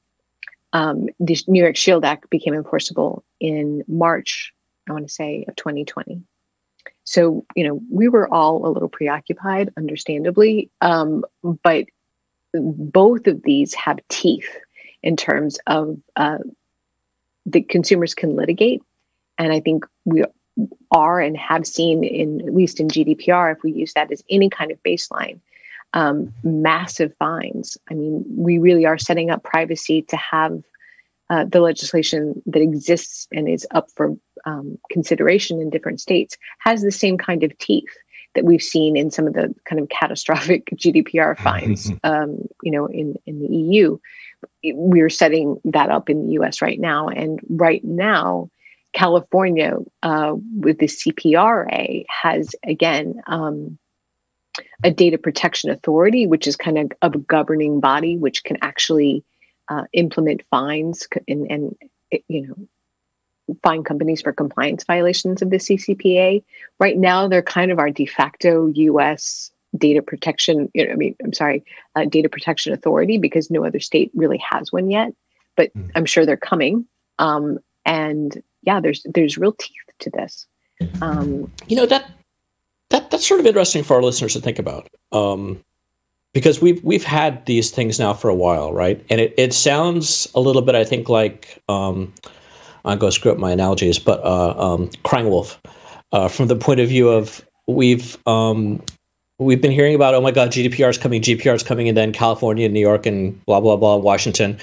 um, 0.74 1.08
the 1.20 1.38
new 1.48 1.62
york 1.62 1.76
shield 1.76 2.06
act 2.06 2.30
became 2.30 2.54
enforceable 2.54 3.24
in 3.40 3.84
march 3.88 4.54
i 4.88 4.94
want 4.94 5.08
to 5.08 5.14
say 5.14 5.46
of 5.48 5.56
2020 5.56 6.22
so 7.04 7.46
you 7.56 7.68
know 7.68 7.82
we 7.92 8.08
were 8.08 8.32
all 8.34 8.66
a 8.66 8.72
little 8.72 8.90
preoccupied 8.90 9.72
understandably 9.78 10.70
um, 10.82 11.24
but 11.64 11.86
both 12.54 13.28
of 13.28 13.44
these 13.44 13.74
have 13.74 14.00
teeth 14.10 14.58
in 15.04 15.16
terms 15.16 15.60
of 15.68 15.98
uh, 16.16 16.40
the 17.46 17.62
consumers 17.62 18.14
can 18.14 18.36
litigate. 18.36 18.82
And 19.38 19.52
i 19.52 19.60
think 19.60 19.86
we 20.06 20.24
are 20.92 21.20
and 21.20 21.38
have 21.38 21.66
seen 21.66 22.04
in 22.04 22.42
at 22.48 22.54
least 22.54 22.80
in 22.80 22.88
GDPR, 22.88 23.56
if 23.56 23.64
we 23.64 23.72
use 23.72 23.94
that 23.94 24.12
as 24.12 24.24
any 24.30 24.50
kind 24.50 24.72
of 24.72 24.82
baseline, 24.84 25.40
um, 25.94 26.34
massive 26.44 27.14
fines. 27.18 27.78
I 27.90 27.94
mean, 27.94 28.24
we 28.28 28.58
really 28.58 28.86
are 28.86 28.98
setting 28.98 29.30
up 29.30 29.44
privacy 29.44 30.04
to 30.04 30.18
have 30.18 30.64
uh, 31.30 31.46
the 31.46 31.60
legislation 31.60 32.42
that 32.46 32.62
exists 32.62 33.28
and 33.32 33.50
is 33.50 33.66
up 33.72 33.90
for 33.96 34.16
um, 34.46 34.78
consideration 34.92 35.60
in 35.60 35.70
different 35.70 36.00
states 36.00 36.38
has 36.60 36.82
the 36.82 36.92
same 36.92 37.18
kind 37.18 37.44
of 37.44 37.58
teeth 37.58 37.90
that 38.36 38.46
we've 38.46 38.62
seen 38.62 38.96
in 38.96 39.10
some 39.10 39.26
of 39.26 39.34
the 39.34 39.54
kind 39.68 39.82
of 39.82 39.90
catastrophic 39.90 40.66
GDPR 40.76 41.38
fines, 41.44 41.92
um, 42.04 42.38
you 42.62 42.72
know, 42.72 42.86
in 42.86 43.16
in 43.26 43.40
the 43.40 43.48
EU. 43.48 43.98
we're 44.64 45.10
setting 45.10 45.60
that 45.66 45.90
up 45.90 46.10
in 46.10 46.28
the 46.28 46.34
US 46.34 46.62
right 46.62 46.80
now. 46.80 47.08
And 47.08 47.40
right 47.50 47.84
now, 47.84 48.52
California, 48.96 49.76
uh, 50.04 50.34
with 50.58 50.80
the 50.80 50.88
CPRA, 50.88 52.06
has 52.08 52.56
again 52.64 53.22
um, 53.28 53.78
a 54.84 54.90
data 54.90 55.18
protection 55.18 55.70
authority, 55.70 56.26
which 56.28 56.48
is 56.48 56.56
kind 56.56 56.78
of 56.78 56.92
a 57.02 57.18
governing 57.18 57.82
body 57.82 58.16
which 58.18 58.46
can 58.46 58.58
actually 58.62 59.24
uh, 59.68 59.84
implement 59.92 60.44
fines 60.50 61.08
and, 61.28 61.52
and 61.52 61.76
you 62.30 62.48
know 62.48 63.56
fine 63.64 63.84
companies 63.84 64.22
for 64.22 64.32
compliance 64.32 64.86
violations 64.86 65.42
of 65.42 65.50
the 65.50 65.58
CCPA. 65.58 66.42
Right 66.80 66.98
now, 66.98 67.28
they're 67.28 67.44
kind 67.44 67.72
of 67.72 67.80
our 67.80 67.92
de 67.92 68.06
facto 68.06 68.68
U.S. 68.68 69.52
data 69.78 70.02
protection. 70.02 70.72
You 70.74 70.88
know, 70.88 70.94
I 70.94 70.96
mean, 70.96 71.18
I'm 71.22 71.34
sorry, 71.34 71.66
uh, 71.96 72.06
data 72.06 72.30
protection 72.30 72.72
authority 72.72 73.18
because 73.18 73.52
no 73.52 73.66
other 73.66 73.82
state 73.82 74.12
really 74.16 74.42
has 74.50 74.72
one 74.72 74.90
yet. 74.90 75.14
But 75.58 75.76
mm. 75.78 75.92
I'm 75.96 76.06
sure 76.06 76.26
they're 76.26 76.38
coming. 76.38 76.86
Um, 77.20 77.60
and 77.86 78.42
yeah, 78.66 78.80
there's 78.80 79.06
there's 79.06 79.38
real 79.38 79.54
teeth 79.54 79.76
to 80.00 80.10
this. 80.10 80.46
Um, 81.02 81.52
you 81.68 81.76
know 81.76 81.86
that 81.86 82.12
that 82.90 83.12
that's 83.12 83.28
sort 83.28 83.40
of 83.40 83.46
interesting 83.46 83.84
for 83.84 83.96
our 83.96 84.04
listeners 84.04 84.34
to 84.34 84.42
think 84.42 84.60
about. 84.60 84.88
Um, 85.12 85.64
because 86.34 86.62
we've 86.62 86.84
we've 86.84 87.04
had 87.04 87.46
these 87.46 87.72
things 87.72 87.98
now 87.98 88.14
for 88.14 88.30
a 88.30 88.36
while, 88.36 88.74
right? 88.74 89.04
And 89.10 89.22
it, 89.22 89.34
it 89.38 89.54
sounds 89.54 90.28
a 90.36 90.42
little 90.42 90.62
bit, 90.62 90.76
I 90.76 90.84
think, 90.84 91.08
like 91.08 91.64
um, 91.70 92.14
I'm 92.84 92.98
going 92.98 93.12
to 93.12 93.16
screw 93.16 93.32
up 93.32 93.38
my 93.38 93.52
analogies, 93.52 93.98
but 93.98 94.24
uh, 94.24 94.54
um, 94.58 94.90
crying 95.04 95.30
wolf, 95.30 95.60
uh, 96.12 96.28
from 96.28 96.48
the 96.48 96.58
point 96.58 96.82
of 96.82 96.90
view 96.90 97.08
of 97.10 97.44
we've 97.68 98.18
um, 98.28 98.84
we've 99.40 99.62
been 99.62 99.72
hearing 99.72 99.96
about, 99.96 100.14
oh 100.14 100.20
my 100.20 100.32
God, 100.32 100.52
GDPR 100.52 100.90
is 100.90 100.98
coming, 100.98 101.22
GDPR 101.22 101.56
is 101.56 101.64
coming, 101.64 101.88
and 101.88 101.98
then 101.98 102.12
California, 102.12 102.68
New 102.68 102.82
York, 102.82 103.06
and 103.06 103.44
blah 103.46 103.62
blah 103.62 103.78
blah, 103.78 103.96
Washington. 103.96 104.58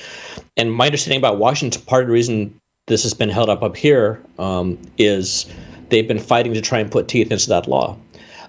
And 0.58 0.74
my 0.74 0.86
understanding 0.86 1.18
about 1.18 1.38
Washington, 1.38 1.80
part 1.82 2.02
of 2.02 2.08
the 2.08 2.12
reason 2.12 2.60
this 2.86 3.02
has 3.02 3.14
been 3.14 3.28
held 3.28 3.48
up 3.48 3.62
up 3.62 3.76
here 3.76 4.20
um, 4.38 4.78
is 4.98 5.46
they've 5.88 6.08
been 6.08 6.18
fighting 6.18 6.54
to 6.54 6.60
try 6.60 6.78
and 6.78 6.90
put 6.90 7.08
teeth 7.08 7.30
into 7.30 7.48
that 7.48 7.68
law. 7.68 7.96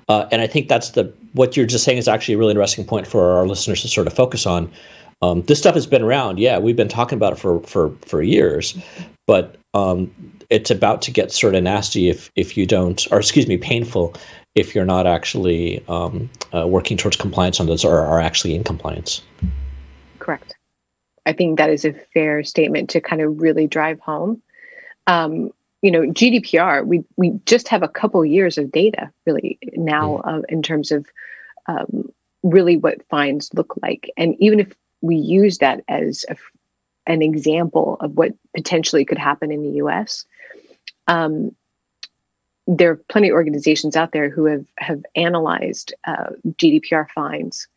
Uh, 0.10 0.28
and 0.32 0.42
I 0.42 0.48
think 0.48 0.68
that's 0.68 0.92
the 0.92 1.14
what 1.34 1.56
you're 1.56 1.66
just 1.66 1.84
saying 1.84 1.98
is 1.98 2.08
actually 2.08 2.36
a 2.36 2.38
really 2.38 2.52
interesting 2.52 2.86
point 2.86 3.08
for 3.08 3.32
our 3.34 3.48
listeners 3.48 3.82
to 3.82 3.88
sort 3.88 4.08
of 4.08 4.14
focus 4.14 4.46
on. 4.46 4.72
Um, 5.22 5.42
this 5.44 5.60
stuff 5.60 5.76
has 5.76 5.88
been 5.88 6.02
around, 6.02 6.40
yeah. 6.40 6.60
We've 6.60 6.76
been 6.76 6.90
talking 6.90 7.18
about 7.18 7.34
it 7.34 7.40
for 7.40 7.62
for 7.62 7.92
for 8.06 8.22
years, 8.22 8.78
but 9.26 9.56
um, 9.74 10.12
it's 10.50 10.70
about 10.70 11.02
to 11.04 11.12
get 11.12 11.32
sort 11.32 11.56
of 11.56 11.64
nasty 11.64 12.10
if 12.10 12.30
if 12.36 12.58
you 12.58 12.66
don't, 12.66 13.08
or 13.12 13.20
excuse 13.20 13.48
me, 13.48 13.58
painful 13.58 14.14
if 14.56 14.76
you're 14.76 14.86
not 14.86 15.08
actually 15.08 15.84
um, 15.88 16.30
uh, 16.54 16.68
working 16.68 16.98
towards 16.98 17.18
compliance 17.18 17.60
on 17.60 17.68
those 17.68 17.84
or 17.86 18.00
are 18.00 18.20
actually 18.20 18.54
in 18.54 18.64
compliance. 18.64 19.22
Correct. 20.20 20.54
I 21.26 21.34
think 21.34 21.58
that 21.58 21.70
is 21.70 21.86
a 21.86 21.94
fair 22.14 22.44
statement 22.44 22.90
to 22.92 23.02
kind 23.02 23.22
of 23.22 23.42
really 23.42 23.68
drive 23.68 24.00
home. 24.00 24.42
Um, 25.08 25.52
you 25.84 25.92
know 25.92 26.02
GDPR, 26.02 26.86
we 26.86 27.04
we 27.18 27.40
just 27.46 27.68
have 27.68 27.84
a 27.84 27.90
couple 27.90 28.26
years 28.26 28.58
of 28.58 28.72
data 28.72 29.12
really 29.26 29.60
now 29.74 30.18
uh, 30.18 30.42
in 30.48 30.64
terms 30.64 30.92
of 30.92 31.06
um, 31.68 32.12
really 32.42 32.78
what 32.78 33.06
fines 33.10 33.52
look 33.54 33.76
like, 33.82 34.10
and 34.18 34.36
even 34.40 34.62
if 34.62 34.74
we 35.02 35.18
use 35.18 35.58
that 35.58 35.84
as 35.90 36.26
a, 36.30 36.38
an 37.06 37.22
example 37.22 37.98
of 38.00 38.16
what 38.16 38.32
potentially 38.56 39.04
could 39.04 39.18
happen 39.18 39.52
in 39.52 39.62
the 39.62 39.78
U.S. 39.78 40.26
Um, 41.08 41.54
there 42.66 42.92
are 42.92 43.02
plenty 43.10 43.28
of 43.28 43.34
organizations 43.34 43.98
out 43.98 44.14
there 44.14 44.30
who 44.30 44.46
have 44.46 44.66
have 44.78 45.04
analyzed 45.18 45.94
uh, 46.08 46.30
GDPR 46.48 47.10
fines 47.10 47.68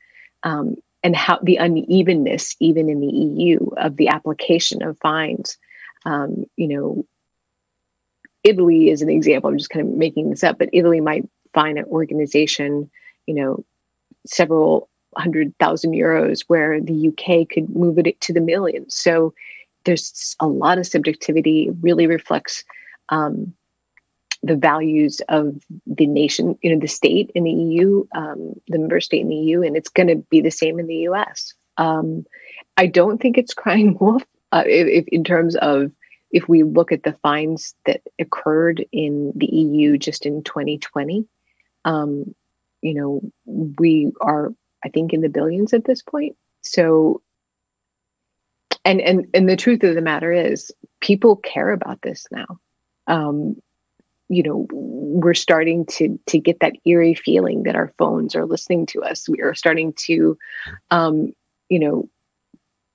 um, 0.44 0.76
and 1.06 1.14
how 1.14 1.38
the 1.40 1.54
unevenness, 1.54 2.56
even 2.58 2.88
in 2.88 2.98
the 2.98 3.06
EU, 3.06 3.60
of 3.76 3.96
the 3.96 4.08
application 4.08 4.82
of 4.82 4.98
fines. 4.98 5.56
Um, 6.04 6.46
you 6.56 6.66
know, 6.66 7.06
Italy 8.42 8.90
is 8.90 9.02
an 9.02 9.08
example. 9.08 9.48
I'm 9.48 9.56
just 9.56 9.70
kind 9.70 9.86
of 9.86 9.94
making 9.96 10.30
this 10.30 10.42
up, 10.42 10.58
but 10.58 10.68
Italy 10.72 11.00
might 11.00 11.24
fine 11.54 11.78
an 11.78 11.84
organization, 11.84 12.90
you 13.26 13.34
know, 13.34 13.64
several 14.26 14.88
hundred 15.16 15.56
thousand 15.60 15.92
euros, 15.92 16.42
where 16.48 16.80
the 16.80 17.06
UK 17.06 17.48
could 17.48 17.70
move 17.70 17.98
it 17.98 18.20
to 18.22 18.32
the 18.32 18.40
millions. 18.40 18.96
So 18.96 19.32
there's 19.84 20.34
a 20.40 20.48
lot 20.48 20.78
of 20.78 20.88
subjectivity. 20.88 21.68
It 21.68 21.76
really 21.82 22.08
reflects 22.08 22.64
um, 23.10 23.54
the 24.46 24.56
values 24.56 25.20
of 25.28 25.56
the 25.86 26.06
nation, 26.06 26.58
you 26.62 26.72
know, 26.72 26.80
the 26.80 26.88
state 26.88 27.30
in 27.34 27.44
the 27.44 27.50
EU, 27.50 28.06
um, 28.14 28.54
the 28.68 28.78
member 28.78 29.00
state 29.00 29.22
in 29.22 29.28
the 29.28 29.36
EU, 29.36 29.62
and 29.62 29.76
it's 29.76 29.88
going 29.88 30.08
to 30.08 30.16
be 30.30 30.40
the 30.40 30.50
same 30.50 30.78
in 30.78 30.86
the 30.86 31.08
US. 31.08 31.54
Um, 31.76 32.24
I 32.76 32.86
don't 32.86 33.20
think 33.20 33.38
it's 33.38 33.54
crying 33.54 33.96
wolf 34.00 34.22
uh, 34.52 34.64
if, 34.66 35.04
if 35.04 35.08
in 35.08 35.24
terms 35.24 35.56
of 35.56 35.90
if 36.30 36.48
we 36.48 36.62
look 36.62 36.92
at 36.92 37.02
the 37.02 37.12
fines 37.22 37.74
that 37.86 38.02
occurred 38.18 38.84
in 38.92 39.32
the 39.36 39.46
EU 39.46 39.96
just 39.96 40.26
in 40.26 40.42
2020, 40.42 41.26
um, 41.84 42.34
you 42.82 42.94
know, 42.94 43.20
we 43.46 44.12
are, 44.20 44.52
I 44.84 44.88
think, 44.88 45.12
in 45.12 45.20
the 45.20 45.28
billions 45.28 45.72
at 45.72 45.84
this 45.84 46.02
point. 46.02 46.36
So, 46.62 47.22
and 48.84 49.00
and 49.00 49.26
and 49.34 49.48
the 49.48 49.56
truth 49.56 49.82
of 49.84 49.94
the 49.94 50.00
matter 50.00 50.32
is, 50.32 50.72
people 51.00 51.36
care 51.36 51.70
about 51.70 52.02
this 52.02 52.26
now. 52.30 52.58
Um, 53.06 53.56
you 54.28 54.42
know, 54.42 54.66
we're 54.72 55.34
starting 55.34 55.86
to 55.86 56.18
to 56.26 56.38
get 56.38 56.60
that 56.60 56.74
eerie 56.84 57.14
feeling 57.14 57.62
that 57.64 57.76
our 57.76 57.92
phones 57.98 58.34
are 58.34 58.46
listening 58.46 58.86
to 58.86 59.02
us. 59.02 59.28
We 59.28 59.40
are 59.40 59.54
starting 59.54 59.92
to, 60.06 60.36
um, 60.90 61.32
you 61.68 61.78
know, 61.78 62.08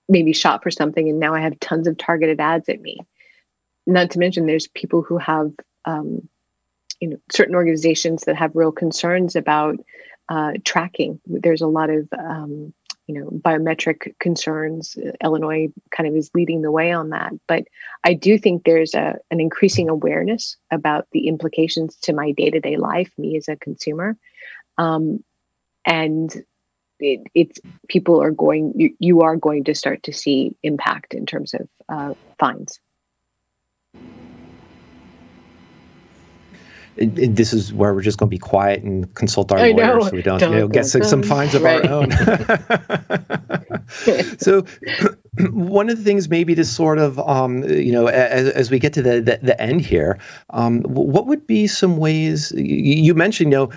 maybe 0.10 0.34
shop 0.34 0.64
for 0.64 0.72
something, 0.72 1.10
and 1.10 1.20
now 1.20 1.34
I 1.34 1.42
have 1.42 1.60
tons 1.60 1.88
of 1.88 1.98
targeted 1.98 2.40
ads 2.40 2.68
at 2.70 2.82
me 2.82 3.00
not 3.88 4.12
to 4.12 4.20
mention 4.20 4.46
there's 4.46 4.68
people 4.68 5.02
who 5.02 5.18
have 5.18 5.52
um, 5.86 6.28
you 7.00 7.10
know 7.10 7.18
certain 7.32 7.56
organizations 7.56 8.24
that 8.24 8.36
have 8.36 8.56
real 8.56 8.72
concerns 8.72 9.36
about 9.36 9.78
uh, 10.30 10.54
tracking 10.64 11.20
there's 11.26 11.62
a 11.62 11.68
lot 11.68 11.90
of 11.90 12.08
um, 12.18 12.74
you 13.12 13.20
know 13.20 13.30
biometric 13.30 14.18
concerns 14.20 14.98
illinois 15.22 15.68
kind 15.96 16.08
of 16.08 16.16
is 16.16 16.32
leading 16.34 16.62
the 16.62 16.72
way 16.72 16.92
on 16.92 17.10
that. 17.10 17.34
But 17.48 17.66
i 18.06 18.14
do 18.14 18.38
think 18.38 18.64
there's 18.64 18.94
a, 18.94 19.16
an 19.30 19.40
increasing 19.40 19.90
awareness 19.90 20.56
about 20.72 21.08
the 21.12 21.28
implications 21.28 21.98
to 22.04 22.14
my 22.14 22.32
day-to-day 22.32 22.78
life 22.78 23.12
me 23.18 23.36
as 23.36 23.48
a 23.48 23.58
consumer. 23.58 24.18
Um, 24.78 25.24
and 25.86 26.34
it, 27.00 27.22
it's 27.34 27.60
people 27.90 28.22
are 28.22 28.32
going 28.32 28.74
you, 28.76 28.96
you 29.00 29.22
are 29.22 29.36
going 29.36 29.64
to 29.66 29.76
start 29.76 30.04
to 30.04 30.14
see 30.14 30.56
impact 30.64 31.14
in 31.14 31.26
terms 31.26 31.54
of 31.54 31.68
uh, 31.90 32.14
fines 32.40 32.80
this 36.98 37.54
is 37.54 37.74
where 37.74 37.94
we're 37.94 38.02
just 38.02 38.18
going 38.18 38.30
to 38.30 38.32
be 38.32 38.38
quiet 38.38 38.84
and 38.84 39.14
consult 39.16 39.52
our 39.52 39.60
I 39.60 39.72
lawyers 39.72 40.04
know. 40.04 40.10
so 40.10 40.16
we 40.16 40.22
don't, 40.22 40.40
don't 40.40 40.54
you 40.54 40.60
know, 40.60 40.68
get 40.68 40.86
some, 40.86 41.04
some 41.04 41.24
fines 41.24 41.56
of 41.56 41.62
right. 41.62 41.86
our 41.86 41.92
own. 42.02 42.12
so 44.38 44.66
one 45.52 45.90
of 45.90 45.98
the 45.98 46.04
things 46.04 46.30
maybe 46.30 46.54
to 46.56 46.66
sort 46.66 46.98
of 46.98 47.18
um, 47.20 47.64
you 47.64 47.92
know 47.92 48.08
as, 48.08 48.50
as 48.50 48.72
we 48.72 48.80
get 48.80 48.94
to 48.94 49.02
the, 49.02 49.22
the, 49.22 49.40
the 49.42 49.62
end 49.62 49.82
here 49.82 50.20
um, 50.52 50.82
what 50.84 51.28
would 51.28 51.48
be 51.48 51.68
some 51.68 51.98
ways 51.98 52.52
you 52.56 53.14
mentioned 53.14 53.52
you 53.52 53.58
know 53.58 53.70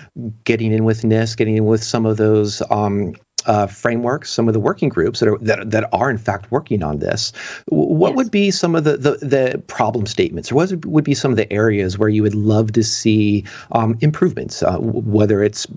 getting 0.43 0.71
in 0.71 0.83
with 0.83 1.01
NIST 1.03 1.37
getting 1.37 1.57
in 1.57 1.65
with 1.65 1.83
some 1.83 2.05
of 2.05 2.17
those 2.17 2.61
um, 2.69 3.15
uh, 3.45 3.67
frameworks, 3.67 4.31
some 4.31 4.47
of 4.47 4.53
the 4.53 4.59
working 4.59 4.89
groups 4.89 5.19
that 5.19 5.29
are 5.29 5.37
that, 5.39 5.69
that 5.71 5.89
are 5.93 6.09
in 6.09 6.17
fact 6.17 6.51
working 6.51 6.83
on 6.83 6.99
this. 6.99 7.31
What 7.67 8.09
yes. 8.09 8.17
would 8.17 8.31
be 8.31 8.51
some 8.51 8.75
of 8.75 8.83
the, 8.83 8.97
the, 8.97 9.11
the 9.25 9.63
problem 9.67 10.05
statements, 10.05 10.51
or 10.51 10.55
what 10.55 10.85
would 10.85 11.03
be 11.03 11.13
some 11.13 11.31
of 11.31 11.37
the 11.37 11.51
areas 11.51 11.97
where 11.97 12.09
you 12.09 12.23
would 12.23 12.35
love 12.35 12.73
to 12.73 12.83
see 12.83 13.45
um, 13.71 13.97
improvements, 14.01 14.63
uh, 14.63 14.77
whether 14.77 15.43
it's 15.43 15.67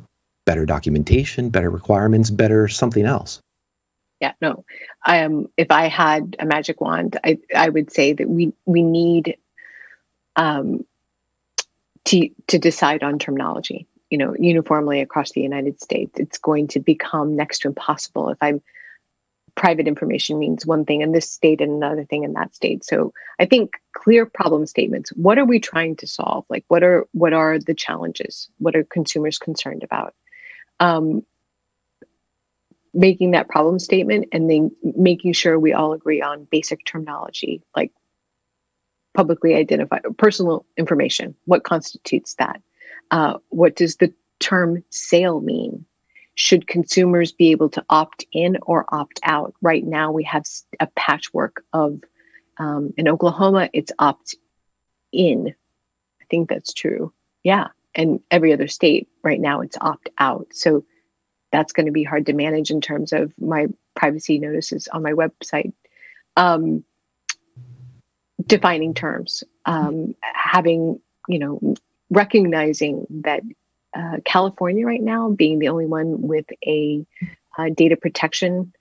better 0.47 0.65
documentation, 0.65 1.51
better 1.51 1.71
requirements, 1.71 2.31
better 2.31 2.69
something 2.69 3.05
else? 3.05 3.41
Yeah, 4.21 4.33
no. 4.41 4.65
Um, 5.07 5.49
if 5.57 5.71
I 5.71 5.87
had 5.87 6.37
a 6.39 6.47
magic 6.47 6.81
wand, 6.81 7.19
I 7.23 7.39
I 7.55 7.69
would 7.69 7.93
say 7.93 8.13
that 8.13 8.29
we 8.29 8.53
we 8.67 8.83
need 8.83 9.37
um, 10.37 10.85
to 12.07 12.29
to 12.49 12.59
decide 12.59 13.03
on 13.03 13.19
terminology 13.19 13.87
you 14.11 14.19
know 14.19 14.35
uniformly 14.39 15.01
across 15.01 15.33
the 15.33 15.41
united 15.41 15.81
states 15.81 16.19
it's 16.19 16.39
going 16.39 16.67
to 16.67 16.81
become 16.81 17.37
next 17.37 17.61
to 17.61 17.69
impossible 17.69 18.31
if 18.31 18.39
i'm 18.41 18.61
private 19.59 19.89
information 19.89 20.39
means 20.39 20.65
one 20.65 20.85
thing 20.85 21.01
in 21.01 21.11
this 21.11 21.29
state 21.29 21.61
and 21.61 21.73
another 21.73 22.05
thing 22.05 22.23
in 22.23 22.33
that 22.35 22.55
state. 22.55 22.85
So 22.85 23.13
i 23.41 23.45
think 23.45 23.73
clear 23.93 24.25
problem 24.25 24.65
statements 24.67 25.11
what 25.11 25.37
are 25.37 25.45
we 25.45 25.59
trying 25.59 25.97
to 25.97 26.07
solve? 26.07 26.45
Like 26.49 26.65
what 26.69 26.83
are 26.83 27.07
what 27.13 27.33
are 27.33 27.59
the 27.59 27.75
challenges? 27.75 28.49
What 28.59 28.77
are 28.77 28.85
consumers 28.85 29.39
concerned 29.39 29.83
about? 29.83 30.15
Um, 30.81 31.25
making 32.95 33.33
that 33.33 33.49
problem 33.49 33.81
statement 33.81 34.29
and 34.33 34.49
then 34.49 34.71
making 34.83 35.33
sure 35.33 35.59
we 35.59 35.73
all 35.73 35.93
agree 35.93 36.23
on 36.23 36.47
basic 36.51 36.85
terminology 36.85 37.63
like 37.77 37.93
publicly 39.15 39.55
identified 39.55 40.03
personal 40.17 40.65
information 40.77 41.35
what 41.45 41.65
constitutes 41.65 42.35
that 42.35 42.63
uh, 43.11 43.39
what 43.49 43.77
does 43.77 43.97
the 43.97 44.13
term 44.41 44.85
sale 44.91 45.41
mean? 45.41 45.87
should 46.39 46.69
consumers 46.69 47.33
be 47.33 47.51
able 47.51 47.69
to 47.69 47.85
opt 47.91 48.25
in 48.31 48.59
or 48.63 48.87
opt 48.95 49.19
out? 49.25 49.55
Right 49.61 49.85
now, 49.85 50.13
we 50.13 50.23
have 50.23 50.45
a 50.79 50.87
patchwork 50.95 51.65
of, 51.73 52.01
um, 52.59 52.95
in 52.97 53.09
Oklahoma, 53.09 53.69
it's 53.73 53.91
opt 53.99 54.37
in. 55.11 55.49
I 55.49 56.25
think 56.31 56.49
that's 56.49 56.73
true. 56.73 57.13
Yeah. 57.43 57.69
And 57.93 58.21
every 58.31 58.53
other 58.53 58.69
state 58.69 59.09
right 59.25 59.41
now, 59.41 59.63
it's 59.63 59.77
opt 59.81 60.11
out. 60.17 60.47
So 60.53 60.85
that's 61.51 61.73
going 61.73 61.87
to 61.87 61.93
be 61.93 62.05
hard 62.05 62.27
to 62.27 62.35
manage 62.35 62.71
in 62.71 62.81
terms 62.81 63.13
of 63.13 63.33
my 63.37 63.67
privacy 63.97 64.39
notices 64.39 64.87
on 64.87 65.03
my 65.03 65.15
website. 65.15 65.73
Um, 66.37 66.85
defining 68.47 68.95
terms, 68.95 69.43
um, 69.67 70.15
having, 70.21 71.01
you 71.27 71.41
know, 71.41 71.75
recognizing 72.11 73.07
that 73.11 73.43
uh, 73.97 74.19
California 74.25 74.87
right 74.87 75.03
now 75.03 75.31
being 75.31 75.59
the 75.59 75.69
only 75.69 75.87
one 75.87 76.23
with 76.23 76.47
a 76.67 77.05
uh, 77.57 77.69
data 77.75 77.97
protection 77.97 78.73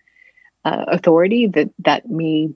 uh, 0.66 0.86
authority 0.88 1.48
that 1.48 1.70
that 1.80 2.10
may 2.10 2.50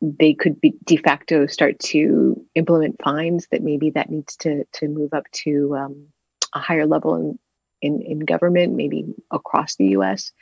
they 0.00 0.34
could 0.34 0.60
be 0.60 0.74
de 0.84 0.96
facto 0.96 1.46
start 1.46 1.78
to 1.78 2.44
implement 2.54 3.00
fines 3.02 3.46
that 3.52 3.62
maybe 3.62 3.90
that 3.90 4.10
needs 4.10 4.36
to 4.36 4.64
to 4.72 4.88
move 4.88 5.12
up 5.12 5.30
to 5.32 5.76
um, 5.76 6.06
a 6.54 6.58
higher 6.58 6.86
level 6.86 7.14
in, 7.16 7.38
in, 7.80 8.02
in 8.02 8.18
government, 8.20 8.74
maybe 8.74 9.04
across 9.30 9.76
the 9.76 9.88
U.S. 9.88 10.32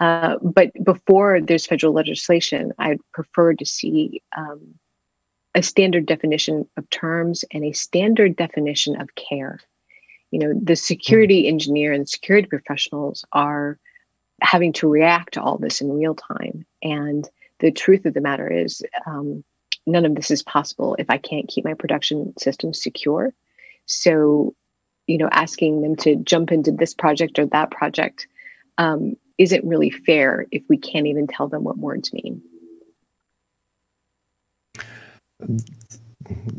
Uh, 0.00 0.36
but 0.42 0.70
before 0.82 1.40
there's 1.40 1.66
federal 1.66 1.92
legislation, 1.92 2.72
I'd 2.78 3.00
prefer 3.12 3.54
to 3.54 3.66
see 3.66 4.22
um, 4.36 4.74
a 5.54 5.62
standard 5.62 6.06
definition 6.06 6.66
of 6.76 6.88
terms 6.90 7.44
and 7.52 7.64
a 7.64 7.72
standard 7.72 8.36
definition 8.36 9.00
of 9.00 9.14
care. 9.14 9.60
You 10.30 10.38
know 10.38 10.54
the 10.60 10.76
security 10.76 11.46
engineer 11.46 11.92
and 11.92 12.08
security 12.08 12.48
professionals 12.48 13.24
are 13.32 13.78
having 14.40 14.72
to 14.72 14.88
react 14.88 15.34
to 15.34 15.42
all 15.42 15.58
this 15.58 15.80
in 15.80 15.92
real 15.92 16.14
time. 16.14 16.64
And 16.82 17.28
the 17.60 17.70
truth 17.70 18.06
of 18.06 18.14
the 18.14 18.20
matter 18.20 18.50
is 18.50 18.82
um, 19.06 19.44
none 19.86 20.04
of 20.04 20.14
this 20.14 20.30
is 20.30 20.42
possible 20.42 20.96
if 20.98 21.10
i 21.10 21.18
can't 21.18 21.48
keep 21.48 21.64
my 21.64 21.74
production 21.74 22.32
systems 22.38 22.82
secure. 22.82 23.32
So 23.86 24.54
you 25.06 25.18
know 25.18 25.28
asking 25.30 25.82
them 25.82 25.96
to 25.96 26.16
jump 26.16 26.50
into 26.50 26.72
this 26.72 26.94
project 26.94 27.38
or 27.38 27.46
that 27.46 27.70
project 27.70 28.26
um, 28.78 29.16
isn't 29.36 29.64
really 29.64 29.90
fair 29.90 30.46
if 30.50 30.62
we 30.68 30.78
can't 30.78 31.06
even 31.06 31.26
tell 31.26 31.48
them 31.48 31.64
what 31.64 31.76
words 31.76 32.12
mean 32.12 32.42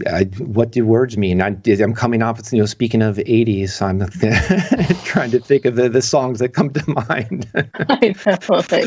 I, 0.08 0.24
what 0.39 0.72
do 0.72 0.86
words 0.86 1.17
mean? 1.17 1.41
I, 1.41 1.56
am 1.65 1.93
coming 1.93 2.22
off, 2.22 2.52
you 2.52 2.60
know, 2.60 2.65
speaking 2.65 3.02
of 3.02 3.17
80s, 3.17 3.82
I'm 3.82 4.00
trying 5.04 5.32
to 5.32 5.39
think 5.39 5.65
of 5.65 5.76
the, 5.76 5.89
the 5.89 6.02
songs 6.02 6.39
that 6.39 6.50
come 6.50 6.72
to 6.72 7.06
mind. 7.10 7.50
I 7.56 8.13
know. 8.26 8.86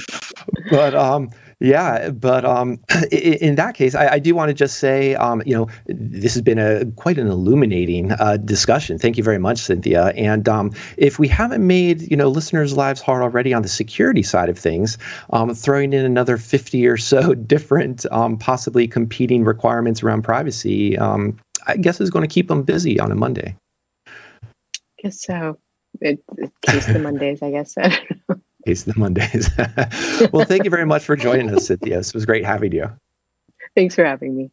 but 0.71 0.95
um, 0.95 1.31
yeah, 1.59 2.11
but 2.11 2.45
um, 2.45 2.79
in 3.13 3.55
that 3.55 3.75
case, 3.75 3.95
I, 3.95 4.09
I 4.09 4.19
do 4.19 4.35
want 4.35 4.51
to 4.51 4.55
just 4.55 4.79
say, 4.79 5.15
um, 5.15 5.43
you 5.47 5.55
know, 5.55 5.69
this 5.87 6.35
has 6.35 6.43
been 6.43 6.59
a 6.59 6.85
quite 6.93 7.17
an 7.17 7.29
illuminating 7.29 8.13
uh, 8.13 8.37
discussion. 8.37 8.99
Thank 8.99 9.17
you 9.17 9.25
very 9.25 9.39
much, 9.39 9.59
Cynthia. 9.59 10.09
And 10.09 10.47
um, 10.49 10.73
if 10.99 11.19
we 11.19 11.29
haven't 11.29 11.67
made, 11.67 12.03
you 12.11 12.17
know, 12.17 12.29
listeners' 12.29 12.77
lives 12.77 13.01
hard 13.01 13.23
already 13.23 13.55
on 13.55 13.63
the 13.63 13.69
security 13.69 14.23
side 14.23 14.51
of 14.51 14.59
things, 14.59 14.99
um, 15.31 15.55
throwing 15.55 15.95
in 15.95 16.05
another 16.05 16.37
50 16.37 16.87
or 16.87 16.99
so 16.99 17.35
different, 17.47 18.05
um, 18.13 18.37
possibly 18.37 18.87
competing 18.87 19.43
requirements 19.45 20.03
around 20.03 20.23
privacy, 20.23 20.99
um, 20.99 21.39
I 21.67 21.79
guess 21.79 22.01
is 22.03 22.11
going 22.11 22.29
to 22.29 22.33
keep 22.33 22.49
them 22.49 22.65
busy 22.65 23.01
on 23.01 23.11
a 23.11 23.15
Monday. 23.15 23.57
I 24.07 24.11
Guess 25.03 25.23
so. 25.23 25.59
It, 26.03 26.23
it 26.37 26.53
keeps 26.61 26.87
the 26.87 26.99
Mondays, 26.99 27.43
I 27.43 27.51
guess. 27.51 27.77
Case 28.67 28.83
the 28.83 28.95
Mondays. 28.97 29.49
well, 30.33 30.45
thank 30.45 30.65
you 30.65 30.71
very 30.71 30.87
much 30.87 31.05
for 31.05 31.15
joining 31.17 31.55
us, 31.55 31.69
Cynthia. 31.69 32.01
It 32.01 32.13
was 32.13 32.27
great 32.27 32.45
having 32.45 32.73
you. 32.73 32.91
Thanks 33.77 33.95
for 33.95 34.05
having 34.05 34.37
me. 34.37 34.51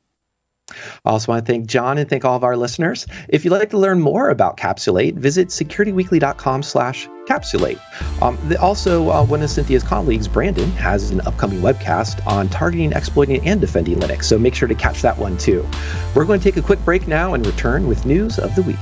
I 0.69 1.09
also 1.09 1.31
want 1.31 1.45
to 1.45 1.51
thank 1.51 1.65
John 1.67 1.97
and 1.97 2.09
thank 2.09 2.23
all 2.23 2.35
of 2.35 2.43
our 2.43 2.55
listeners. 2.55 3.05
If 3.27 3.43
you'd 3.43 3.51
like 3.51 3.69
to 3.71 3.77
learn 3.77 3.99
more 3.99 4.29
about 4.29 4.57
Capsule8, 4.57 5.15
visit 5.15 5.49
securityweekly.com 5.49 6.63
slash 6.63 7.07
capsule8. 7.25 8.21
Um, 8.21 8.37
also, 8.61 9.09
uh, 9.09 9.25
one 9.25 9.41
of 9.41 9.49
Cynthia's 9.49 9.83
colleagues, 9.83 10.27
Brandon, 10.27 10.71
has 10.71 11.11
an 11.11 11.21
upcoming 11.21 11.59
webcast 11.59 12.25
on 12.25 12.49
targeting, 12.49 12.91
exploiting, 12.93 13.45
and 13.47 13.59
defending 13.59 13.99
Linux, 13.99 14.25
so 14.25 14.37
make 14.37 14.55
sure 14.55 14.67
to 14.67 14.75
catch 14.75 15.01
that 15.01 15.17
one 15.17 15.37
too. 15.37 15.67
We're 16.15 16.25
going 16.25 16.39
to 16.39 16.43
take 16.43 16.57
a 16.57 16.65
quick 16.65 16.83
break 16.85 17.07
now 17.07 17.33
and 17.33 17.45
return 17.45 17.87
with 17.87 18.05
news 18.05 18.39
of 18.39 18.53
the 18.55 18.61
week. 18.61 18.77